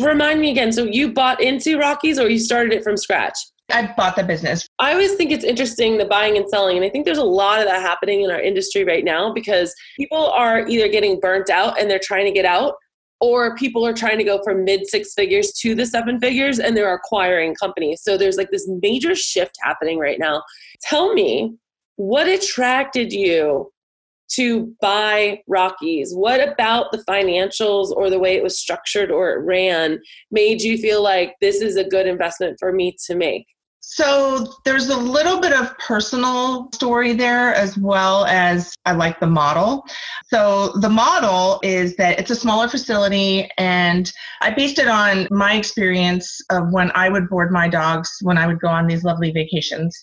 Remind 0.00 0.40
me 0.40 0.50
again. 0.50 0.72
So 0.72 0.84
you 0.84 1.12
bought 1.12 1.40
into 1.42 1.78
Rocky's 1.78 2.18
or 2.18 2.28
you 2.28 2.38
started 2.38 2.72
it 2.72 2.82
from 2.82 2.96
scratch? 2.96 3.36
I 3.70 3.92
bought 3.96 4.16
the 4.16 4.24
business. 4.24 4.66
I 4.78 4.92
always 4.92 5.14
think 5.14 5.30
it's 5.30 5.44
interesting 5.44 5.96
the 5.96 6.04
buying 6.04 6.36
and 6.36 6.48
selling. 6.48 6.76
And 6.76 6.84
I 6.84 6.90
think 6.90 7.04
there's 7.04 7.18
a 7.18 7.24
lot 7.24 7.58
of 7.60 7.66
that 7.66 7.80
happening 7.80 8.22
in 8.22 8.30
our 8.30 8.40
industry 8.40 8.84
right 8.84 9.04
now 9.04 9.32
because 9.32 9.74
people 9.96 10.26
are 10.26 10.66
either 10.66 10.88
getting 10.88 11.20
burnt 11.20 11.48
out 11.48 11.80
and 11.80 11.90
they're 11.90 12.00
trying 12.02 12.26
to 12.26 12.32
get 12.32 12.44
out 12.44 12.74
or 13.20 13.54
people 13.54 13.86
are 13.86 13.92
trying 13.94 14.18
to 14.18 14.24
go 14.24 14.42
from 14.42 14.64
mid 14.64 14.86
six 14.88 15.14
figures 15.14 15.52
to 15.52 15.74
the 15.74 15.86
seven 15.86 16.18
figures 16.18 16.58
and 16.58 16.76
they're 16.76 16.92
acquiring 16.92 17.54
companies. 17.54 18.02
So 18.02 18.18
there's 18.18 18.36
like 18.36 18.50
this 18.50 18.68
major 18.82 19.14
shift 19.14 19.56
happening 19.62 19.98
right 19.98 20.18
now. 20.18 20.42
Tell 20.82 21.14
me, 21.14 21.54
what 21.96 22.26
attracted 22.26 23.12
you 23.12 23.72
to 24.34 24.74
buy 24.80 25.40
Rocky's? 25.46 26.12
What 26.14 26.46
about 26.46 26.92
the 26.92 27.04
financials 27.08 27.90
or 27.90 28.10
the 28.10 28.18
way 28.18 28.36
it 28.36 28.42
was 28.42 28.58
structured 28.58 29.10
or 29.10 29.32
it 29.32 29.44
ran 29.44 30.00
made 30.30 30.62
you 30.62 30.78
feel 30.78 31.02
like 31.02 31.34
this 31.40 31.60
is 31.60 31.76
a 31.76 31.84
good 31.84 32.06
investment 32.06 32.56
for 32.58 32.72
me 32.72 32.96
to 33.06 33.14
make? 33.14 33.46
So 33.84 34.46
there's 34.64 34.88
a 34.90 34.96
little 34.96 35.40
bit 35.40 35.52
of 35.52 35.76
personal 35.76 36.70
story 36.72 37.14
there 37.14 37.52
as 37.52 37.76
well 37.76 38.24
as 38.26 38.72
I 38.86 38.92
like 38.92 39.18
the 39.18 39.26
model. 39.26 39.84
So 40.28 40.68
the 40.80 40.88
model 40.88 41.58
is 41.64 41.96
that 41.96 42.18
it's 42.20 42.30
a 42.30 42.36
smaller 42.36 42.68
facility 42.68 43.50
and 43.58 44.10
I 44.40 44.50
based 44.50 44.78
it 44.78 44.86
on 44.86 45.26
my 45.32 45.54
experience 45.54 46.40
of 46.50 46.72
when 46.72 46.92
I 46.94 47.08
would 47.08 47.28
board 47.28 47.50
my 47.50 47.68
dogs 47.68 48.08
when 48.22 48.38
I 48.38 48.46
would 48.46 48.60
go 48.60 48.68
on 48.68 48.86
these 48.86 49.02
lovely 49.02 49.32
vacations. 49.32 50.00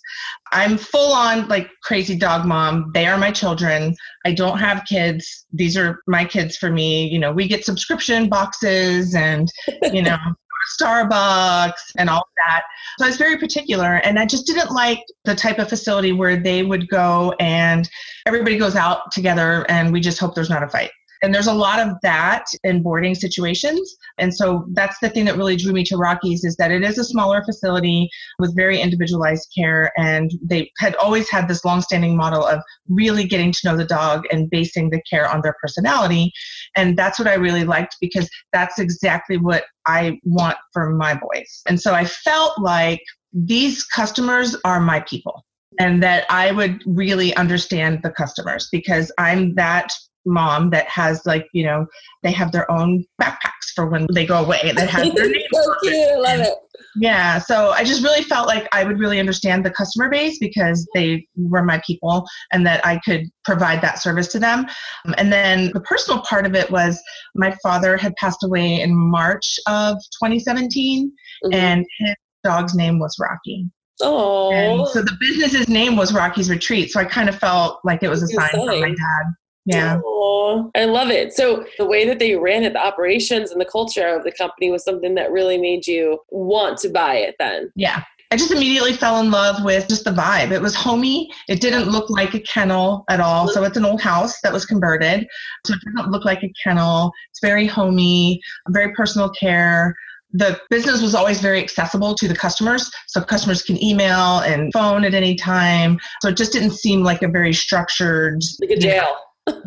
I'm 0.51 0.77
full 0.77 1.13
on 1.13 1.47
like 1.47 1.69
crazy 1.81 2.17
dog 2.17 2.45
mom. 2.45 2.91
They 2.93 3.07
are 3.07 3.17
my 3.17 3.31
children. 3.31 3.95
I 4.25 4.33
don't 4.33 4.59
have 4.59 4.83
kids. 4.89 5.45
These 5.53 5.77
are 5.77 6.01
my 6.05 6.25
kids 6.25 6.57
for 6.57 6.69
me. 6.69 7.07
You 7.07 7.19
know, 7.19 7.31
we 7.31 7.47
get 7.47 7.63
subscription 7.63 8.27
boxes 8.27 9.15
and, 9.15 9.49
you 9.93 10.01
know, 10.01 10.17
Starbucks 10.79 11.91
and 11.97 12.09
all 12.09 12.27
that. 12.37 12.63
So 12.97 13.05
I 13.05 13.07
was 13.07 13.17
very 13.17 13.37
particular, 13.37 13.95
and 14.03 14.19
I 14.19 14.25
just 14.25 14.45
didn't 14.45 14.71
like 14.71 15.03
the 15.25 15.35
type 15.35 15.59
of 15.59 15.69
facility 15.69 16.11
where 16.11 16.37
they 16.37 16.63
would 16.63 16.89
go 16.89 17.33
and 17.39 17.89
everybody 18.25 18.57
goes 18.57 18.75
out 18.75 19.11
together 19.11 19.65
and 19.69 19.91
we 19.91 19.99
just 19.99 20.19
hope 20.19 20.35
there's 20.35 20.49
not 20.49 20.63
a 20.63 20.69
fight. 20.69 20.91
And 21.21 21.33
there's 21.33 21.47
a 21.47 21.53
lot 21.53 21.79
of 21.79 21.95
that 22.01 22.45
in 22.63 22.81
boarding 22.81 23.15
situations. 23.15 23.95
And 24.17 24.33
so 24.33 24.65
that's 24.73 24.99
the 24.99 25.09
thing 25.09 25.25
that 25.25 25.37
really 25.37 25.55
drew 25.55 25.73
me 25.73 25.83
to 25.85 25.97
Rocky's 25.97 26.43
is 26.43 26.55
that 26.57 26.71
it 26.71 26.83
is 26.83 26.97
a 26.97 27.03
smaller 27.03 27.43
facility 27.43 28.09
with 28.39 28.55
very 28.55 28.79
individualized 28.79 29.51
care. 29.57 29.91
And 29.97 30.31
they 30.41 30.71
had 30.77 30.95
always 30.95 31.29
had 31.29 31.47
this 31.47 31.65
longstanding 31.65 32.15
model 32.15 32.45
of 32.45 32.61
really 32.87 33.25
getting 33.25 33.51
to 33.51 33.59
know 33.65 33.77
the 33.77 33.85
dog 33.85 34.25
and 34.31 34.49
basing 34.49 34.89
the 34.89 35.01
care 35.09 35.29
on 35.29 35.41
their 35.41 35.55
personality. 35.61 36.31
And 36.75 36.97
that's 36.97 37.19
what 37.19 37.27
I 37.27 37.35
really 37.35 37.63
liked 37.63 37.97
because 37.99 38.29
that's 38.53 38.79
exactly 38.79 39.37
what 39.37 39.65
I 39.85 40.19
want 40.23 40.57
for 40.73 40.91
my 40.91 41.15
boys. 41.15 41.61
And 41.67 41.81
so 41.81 41.93
I 41.93 42.05
felt 42.05 42.59
like 42.61 43.01
these 43.33 43.83
customers 43.83 44.55
are 44.63 44.79
my 44.79 45.01
people 45.01 45.45
and 45.79 46.03
that 46.03 46.25
I 46.29 46.51
would 46.51 46.81
really 46.85 47.35
understand 47.35 48.01
the 48.03 48.11
customers 48.11 48.67
because 48.71 49.11
I'm 49.17 49.55
that 49.55 49.91
mom 50.25 50.69
that 50.69 50.87
has 50.87 51.25
like 51.25 51.47
you 51.53 51.63
know 51.63 51.85
they 52.23 52.31
have 52.31 52.51
their 52.51 52.69
own 52.71 53.03
backpacks 53.21 53.73
for 53.75 53.87
when 53.87 54.05
they 54.13 54.25
go 54.25 54.43
away 54.43 54.71
that 54.75 54.89
has 54.89 55.11
their 55.13 55.29
name 55.31 55.47
so 55.53 55.75
cute 55.81 55.95
I 55.95 56.15
love 56.15 56.39
it 56.39 56.53
yeah 56.95 57.37
so 57.37 57.71
i 57.71 57.83
just 57.83 58.03
really 58.03 58.23
felt 58.23 58.47
like 58.47 58.67
i 58.71 58.83
would 58.83 58.99
really 58.99 59.19
understand 59.19 59.65
the 59.65 59.71
customer 59.71 60.09
base 60.09 60.37
because 60.39 60.87
they 60.93 61.25
were 61.35 61.63
my 61.63 61.81
people 61.85 62.25
and 62.51 62.65
that 62.65 62.85
i 62.85 62.99
could 63.05 63.25
provide 63.45 63.81
that 63.81 63.99
service 63.99 64.27
to 64.27 64.39
them 64.39 64.65
um, 65.05 65.15
and 65.17 65.31
then 65.31 65.71
the 65.73 65.81
personal 65.81 66.21
part 66.21 66.45
of 66.45 66.55
it 66.55 66.69
was 66.71 67.01
my 67.35 67.55
father 67.61 67.95
had 67.97 68.15
passed 68.15 68.43
away 68.43 68.81
in 68.81 68.95
march 68.95 69.59
of 69.67 69.97
2017 70.21 71.07
mm-hmm. 71.09 71.53
and 71.53 71.85
his 71.99 72.15
dog's 72.43 72.75
name 72.75 72.99
was 72.99 73.15
rocky 73.19 73.69
Oh, 74.01 74.85
so 74.85 75.01
the 75.01 75.17
business's 75.19 75.67
name 75.67 75.97
was 75.97 76.13
Rocky's 76.13 76.49
Retreat. 76.49 76.89
So 76.89 77.01
I 77.01 77.03
kind 77.03 77.27
of 77.27 77.37
felt 77.37 77.79
like 77.83 78.01
it 78.01 78.07
was 78.07 78.23
a 78.23 78.27
sign 78.27 78.49
from 78.51 78.79
my 78.79 78.87
dad. 78.87 79.23
Yeah. 79.65 79.99
Aww, 80.03 80.71
I 80.75 80.85
love 80.85 81.09
it. 81.09 81.33
So 81.33 81.65
the 81.77 81.85
way 81.85 82.05
that 82.05 82.19
they 82.19 82.35
ran 82.35 82.63
it, 82.63 82.73
the 82.73 82.83
operations 82.83 83.51
and 83.51 83.61
the 83.61 83.65
culture 83.65 84.07
of 84.07 84.23
the 84.23 84.31
company 84.31 84.71
was 84.71 84.83
something 84.83 85.15
that 85.15 85.31
really 85.31 85.57
made 85.57 85.85
you 85.85 86.19
want 86.29 86.77
to 86.79 86.89
buy 86.89 87.15
it 87.15 87.35
then. 87.39 87.71
Yeah. 87.75 88.03
I 88.31 88.35
just 88.35 88.51
immediately 88.51 88.93
fell 88.93 89.19
in 89.21 89.31
love 89.31 89.63
with 89.63 89.87
just 89.87 90.03
the 90.03 90.11
vibe. 90.11 90.51
It 90.51 90.61
was 90.61 90.75
homey. 90.75 91.31
It 91.47 91.61
didn't 91.61 91.89
look 91.89 92.11
like 92.11 92.35
a 92.35 92.39
kennel 92.39 93.03
at 93.09 93.19
all. 93.19 93.47
So 93.47 93.63
it's 93.63 93.77
an 93.77 93.85
old 93.85 94.01
house 94.01 94.39
that 94.41 94.53
was 94.53 94.67
converted. 94.67 95.27
So 95.65 95.73
it 95.73 95.79
doesn't 95.83 96.11
look 96.11 96.25
like 96.25 96.43
a 96.43 96.53
kennel. 96.63 97.11
It's 97.31 97.39
very 97.41 97.65
homey, 97.65 98.39
very 98.69 98.93
personal 98.93 99.29
care 99.31 99.95
the 100.31 100.59
business 100.69 101.01
was 101.01 101.15
always 101.15 101.41
very 101.41 101.59
accessible 101.59 102.13
to 102.13 102.27
the 102.27 102.35
customers 102.35 102.91
so 103.07 103.21
customers 103.21 103.63
can 103.63 103.81
email 103.83 104.39
and 104.39 104.71
phone 104.71 105.03
at 105.03 105.13
any 105.13 105.35
time 105.35 105.97
so 106.21 106.29
it 106.29 106.37
just 106.37 106.51
didn't 106.51 106.71
seem 106.71 107.03
like 107.03 107.23
a 107.23 107.27
very 107.27 107.53
structured 107.53 108.39
like 108.61 108.69
a 108.69 108.77
jail 108.77 109.17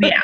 yeah. 0.01 0.21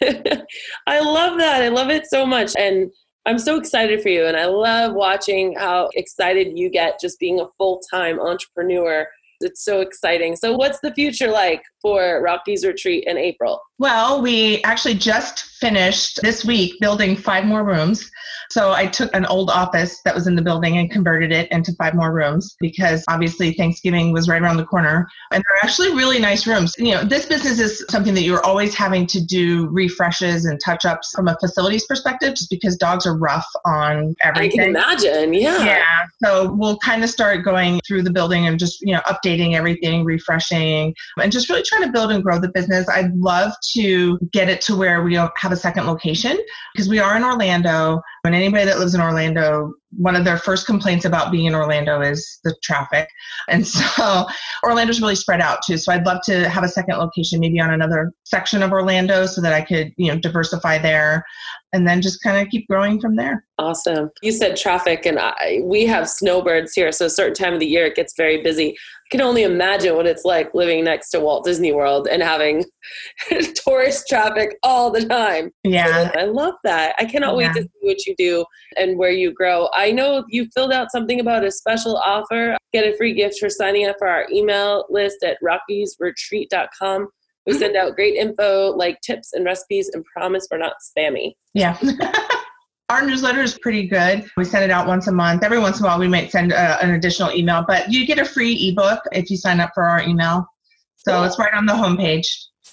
I 0.86 1.00
love 1.00 1.38
that. 1.38 1.62
I 1.62 1.68
love 1.68 1.90
it 1.90 2.06
so 2.06 2.24
much. 2.24 2.52
And 2.58 2.90
I'm 3.26 3.38
so 3.38 3.56
excited 3.56 4.02
for 4.02 4.08
you. 4.08 4.26
And 4.26 4.36
I 4.36 4.46
love 4.46 4.94
watching 4.94 5.54
how 5.56 5.88
excited 5.94 6.58
you 6.58 6.70
get 6.70 7.00
just 7.00 7.18
being 7.18 7.40
a 7.40 7.46
full 7.58 7.80
time 7.90 8.20
entrepreneur. 8.20 9.06
It's 9.40 9.64
so 9.64 9.80
exciting. 9.80 10.36
So, 10.36 10.54
what's 10.54 10.78
the 10.80 10.92
future 10.92 11.28
like 11.28 11.62
for 11.82 12.22
Rocky's 12.22 12.64
Retreat 12.64 13.04
in 13.06 13.18
April? 13.18 13.60
Well, 13.78 14.22
we 14.22 14.62
actually 14.62 14.94
just 14.94 15.40
finished 15.40 16.20
this 16.22 16.44
week 16.44 16.78
building 16.80 17.16
five 17.16 17.44
more 17.44 17.64
rooms. 17.64 18.10
So 18.50 18.72
I 18.72 18.86
took 18.86 19.12
an 19.14 19.26
old 19.26 19.50
office 19.50 20.00
that 20.04 20.14
was 20.14 20.26
in 20.26 20.36
the 20.36 20.42
building 20.42 20.78
and 20.78 20.90
converted 20.90 21.32
it 21.32 21.50
into 21.50 21.72
five 21.72 21.94
more 21.94 22.12
rooms 22.12 22.54
because 22.60 23.02
obviously 23.08 23.52
Thanksgiving 23.52 24.12
was 24.12 24.28
right 24.28 24.40
around 24.40 24.58
the 24.58 24.64
corner. 24.64 25.08
And 25.32 25.42
they're 25.42 25.64
actually 25.64 25.94
really 25.94 26.18
nice 26.20 26.46
rooms. 26.46 26.74
You 26.78 26.94
know, 26.94 27.04
this 27.04 27.26
business 27.26 27.58
is 27.58 27.84
something 27.90 28.14
that 28.14 28.22
you're 28.22 28.44
always 28.44 28.74
having 28.74 29.06
to 29.08 29.24
do 29.24 29.68
refreshes 29.70 30.44
and 30.44 30.60
touch 30.64 30.84
ups 30.84 31.10
from 31.12 31.26
a 31.28 31.36
facilities 31.40 31.86
perspective 31.86 32.34
just 32.34 32.50
because 32.50 32.76
dogs 32.76 33.06
are 33.06 33.16
rough 33.16 33.48
on 33.64 34.14
everything. 34.20 34.60
I 34.60 34.64
can 34.64 34.70
imagine, 34.70 35.34
yeah. 35.34 35.64
Yeah. 35.64 36.04
So 36.22 36.52
we'll 36.52 36.78
kind 36.78 37.02
of 37.02 37.10
start 37.10 37.44
going 37.44 37.80
through 37.88 38.02
the 38.02 38.12
building 38.12 38.46
and 38.46 38.58
just, 38.58 38.82
you 38.82 38.94
know, 38.94 39.00
updating 39.00 39.54
everything, 39.54 40.04
refreshing, 40.04 40.94
and 41.18 41.32
just 41.32 41.48
really 41.48 41.62
trying 41.62 41.82
to 41.82 41.90
build 41.90 42.12
and 42.12 42.22
grow 42.22 42.38
the 42.38 42.50
business. 42.50 42.88
I'd 42.88 43.14
love 43.16 43.52
to 43.72 44.18
get 44.32 44.48
it 44.48 44.60
to 44.62 44.76
where 44.76 45.02
we 45.02 45.14
have 45.14 45.52
a 45.52 45.56
second 45.56 45.86
location 45.86 46.38
because 46.72 46.88
we 46.88 46.98
are 46.98 47.16
in 47.16 47.24
Orlando. 47.24 48.02
And 48.24 48.34
anybody 48.34 48.64
that 48.64 48.78
lives 48.78 48.94
in 48.94 49.02
Orlando, 49.02 49.74
one 49.96 50.16
of 50.16 50.24
their 50.24 50.38
first 50.38 50.66
complaints 50.66 51.04
about 51.04 51.30
being 51.30 51.44
in 51.44 51.54
Orlando 51.54 52.00
is 52.00 52.40
the 52.42 52.56
traffic. 52.62 53.06
And 53.48 53.66
so 53.66 54.26
Orlando's 54.62 55.00
really 55.00 55.14
spread 55.14 55.40
out 55.40 55.58
too. 55.64 55.76
So 55.76 55.92
I'd 55.92 56.06
love 56.06 56.22
to 56.24 56.48
have 56.48 56.64
a 56.64 56.68
second 56.68 56.96
location, 56.96 57.40
maybe 57.40 57.60
on 57.60 57.70
another 57.70 58.12
section 58.24 58.62
of 58.62 58.72
Orlando 58.72 59.26
so 59.26 59.40
that 59.42 59.52
I 59.52 59.60
could, 59.60 59.92
you 59.96 60.08
know, 60.08 60.18
diversify 60.18 60.78
there 60.78 61.24
and 61.74 61.88
then 61.88 62.00
just 62.00 62.22
kind 62.22 62.40
of 62.40 62.48
keep 62.50 62.68
growing 62.68 63.00
from 63.00 63.16
there. 63.16 63.44
Awesome. 63.58 64.08
You 64.22 64.30
said 64.30 64.56
traffic, 64.56 65.06
and 65.06 65.18
I, 65.18 65.60
we 65.64 65.84
have 65.86 66.08
snowbirds 66.08 66.72
here. 66.72 66.92
So 66.92 67.06
a 67.06 67.10
certain 67.10 67.34
time 67.34 67.52
of 67.52 67.58
the 67.58 67.66
year, 67.66 67.86
it 67.86 67.96
gets 67.96 68.14
very 68.16 68.40
busy. 68.42 68.70
I 68.70 69.08
can 69.10 69.20
only 69.20 69.42
imagine 69.42 69.96
what 69.96 70.06
it's 70.06 70.24
like 70.24 70.54
living 70.54 70.84
next 70.84 71.10
to 71.10 71.20
Walt 71.20 71.44
Disney 71.44 71.72
World 71.72 72.06
and 72.08 72.22
having 72.22 72.64
tourist 73.56 74.06
traffic 74.08 74.56
all 74.62 74.92
the 74.92 75.04
time. 75.04 75.50
Yeah. 75.64 76.12
I 76.16 76.24
love 76.24 76.54
that. 76.62 76.94
I 76.98 77.06
cannot 77.06 77.36
yeah. 77.36 77.48
wait 77.48 77.54
to 77.54 77.62
see 77.62 77.68
what 77.80 78.06
you 78.06 78.13
do 78.16 78.44
and 78.76 78.98
where 78.98 79.10
you 79.10 79.32
grow. 79.32 79.68
I 79.74 79.90
know 79.90 80.24
you 80.28 80.48
filled 80.54 80.72
out 80.72 80.90
something 80.90 81.20
about 81.20 81.44
a 81.44 81.50
special 81.50 81.96
offer. 82.04 82.56
Get 82.72 82.86
a 82.86 82.96
free 82.96 83.14
gift 83.14 83.38
for 83.38 83.48
signing 83.48 83.86
up 83.86 83.96
for 83.98 84.08
our 84.08 84.26
email 84.32 84.86
list 84.90 85.24
at 85.24 85.38
rockysretreat.com. 85.42 87.08
We 87.46 87.52
mm-hmm. 87.52 87.60
send 87.60 87.76
out 87.76 87.94
great 87.94 88.14
info 88.14 88.70
like 88.70 89.00
tips 89.02 89.32
and 89.32 89.44
recipes 89.44 89.90
and 89.92 90.04
promise 90.04 90.48
we're 90.50 90.58
not 90.58 90.74
spammy. 90.80 91.32
Yeah. 91.52 91.78
Our 92.90 93.06
newsletter 93.06 93.40
is 93.40 93.58
pretty 93.58 93.86
good. 93.86 94.24
We 94.36 94.44
send 94.44 94.62
it 94.64 94.70
out 94.70 94.86
once 94.86 95.06
a 95.08 95.12
month. 95.12 95.42
Every 95.42 95.58
once 95.58 95.78
in 95.78 95.86
a 95.86 95.88
while, 95.88 95.98
we 95.98 96.08
might 96.08 96.30
send 96.30 96.52
a, 96.52 96.58
uh, 96.58 96.78
an 96.82 96.90
additional 96.90 97.32
email, 97.32 97.64
but 97.66 97.90
you 97.90 98.06
get 98.06 98.18
a 98.18 98.24
free 98.26 98.68
ebook 98.68 99.00
if 99.12 99.30
you 99.30 99.38
sign 99.38 99.58
up 99.58 99.70
for 99.74 99.84
our 99.84 100.02
email. 100.02 100.46
So 100.96 101.22
it's 101.24 101.38
right 101.38 101.52
on 101.52 101.66
the 101.66 101.72
homepage. 101.72 102.26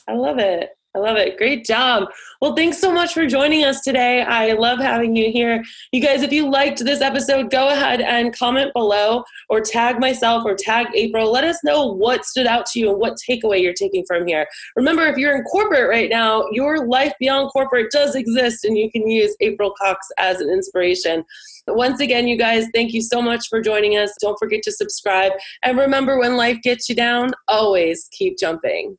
I 0.08 0.14
love 0.14 0.38
it. 0.38 0.70
I 0.94 1.00
love 1.00 1.16
it. 1.16 1.38
Great 1.38 1.64
job. 1.64 2.10
Well, 2.42 2.54
thanks 2.54 2.78
so 2.78 2.92
much 2.92 3.14
for 3.14 3.26
joining 3.26 3.64
us 3.64 3.80
today. 3.80 4.24
I 4.24 4.52
love 4.54 4.80
having 4.80 5.16
you 5.16 5.32
here. 5.32 5.64
You 5.94 6.02
guys, 6.02 6.22
if 6.22 6.34
you 6.34 6.50
liked 6.50 6.84
this 6.84 7.00
episode, 7.00 7.50
go 7.50 7.70
ahead 7.70 8.02
and 8.02 8.38
comment 8.38 8.74
below 8.74 9.24
or 9.48 9.62
tag 9.62 10.00
myself 10.00 10.44
or 10.46 10.54
tag 10.54 10.88
April. 10.94 11.32
Let 11.32 11.46
us 11.46 11.60
know 11.64 11.86
what 11.86 12.26
stood 12.26 12.46
out 12.46 12.66
to 12.68 12.80
you 12.80 12.90
and 12.90 13.00
what 13.00 13.18
takeaway 13.18 13.62
you're 13.62 13.74
taking 13.74 14.04
from 14.06 14.28
here. 14.28 14.46
Remember, 14.76 15.08
if 15.08 15.16
you're 15.16 15.36
in 15.36 15.44
corporate 15.44 15.90
right 15.90 16.10
now, 16.10 16.46
your 16.52 16.86
life 16.86 17.14
beyond 17.22 17.52
corporate 17.52 17.90
does 17.92 18.16
exist 18.16 18.66
and 18.66 18.78
you 18.78 18.92
can 18.92 19.10
use 19.10 19.34
April 19.40 19.74
Cox 19.82 20.06
as 20.18 20.42
an 20.42 20.50
inspiration. 20.50 21.24
Once 21.68 22.02
again, 22.02 22.28
you 22.28 22.38
guys, 22.38 22.66
thank 22.74 22.92
you 22.92 23.02
so 23.02 23.22
much 23.22 23.48
for 23.48 23.62
joining 23.62 23.94
us. 23.98 24.12
Don't 24.20 24.38
forget 24.38 24.62
to 24.64 24.74
subscribe. 24.74 25.32
And 25.64 25.78
remember, 25.78 26.20
when 26.20 26.36
life 26.36 26.58
gets 26.64 26.90
you 26.90 26.96
down, 26.96 27.32
always 27.48 28.10
keep 28.12 28.38
jumping. 28.38 28.98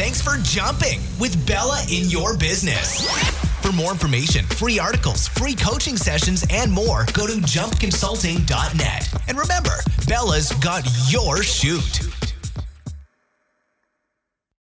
Thanks 0.00 0.22
for 0.22 0.38
jumping 0.38 0.98
with 1.20 1.46
Bella 1.46 1.84
in 1.92 2.08
your 2.08 2.34
business. 2.34 3.06
For 3.60 3.70
more 3.70 3.92
information, 3.92 4.46
free 4.46 4.78
articles, 4.78 5.28
free 5.28 5.54
coaching 5.54 5.98
sessions, 5.98 6.42
and 6.48 6.72
more, 6.72 7.04
go 7.12 7.26
to 7.26 7.34
jumpconsulting.net. 7.34 9.14
And 9.28 9.38
remember, 9.38 9.76
Bella's 10.08 10.52
got 10.52 10.88
your 11.12 11.42
chute. 11.42 12.29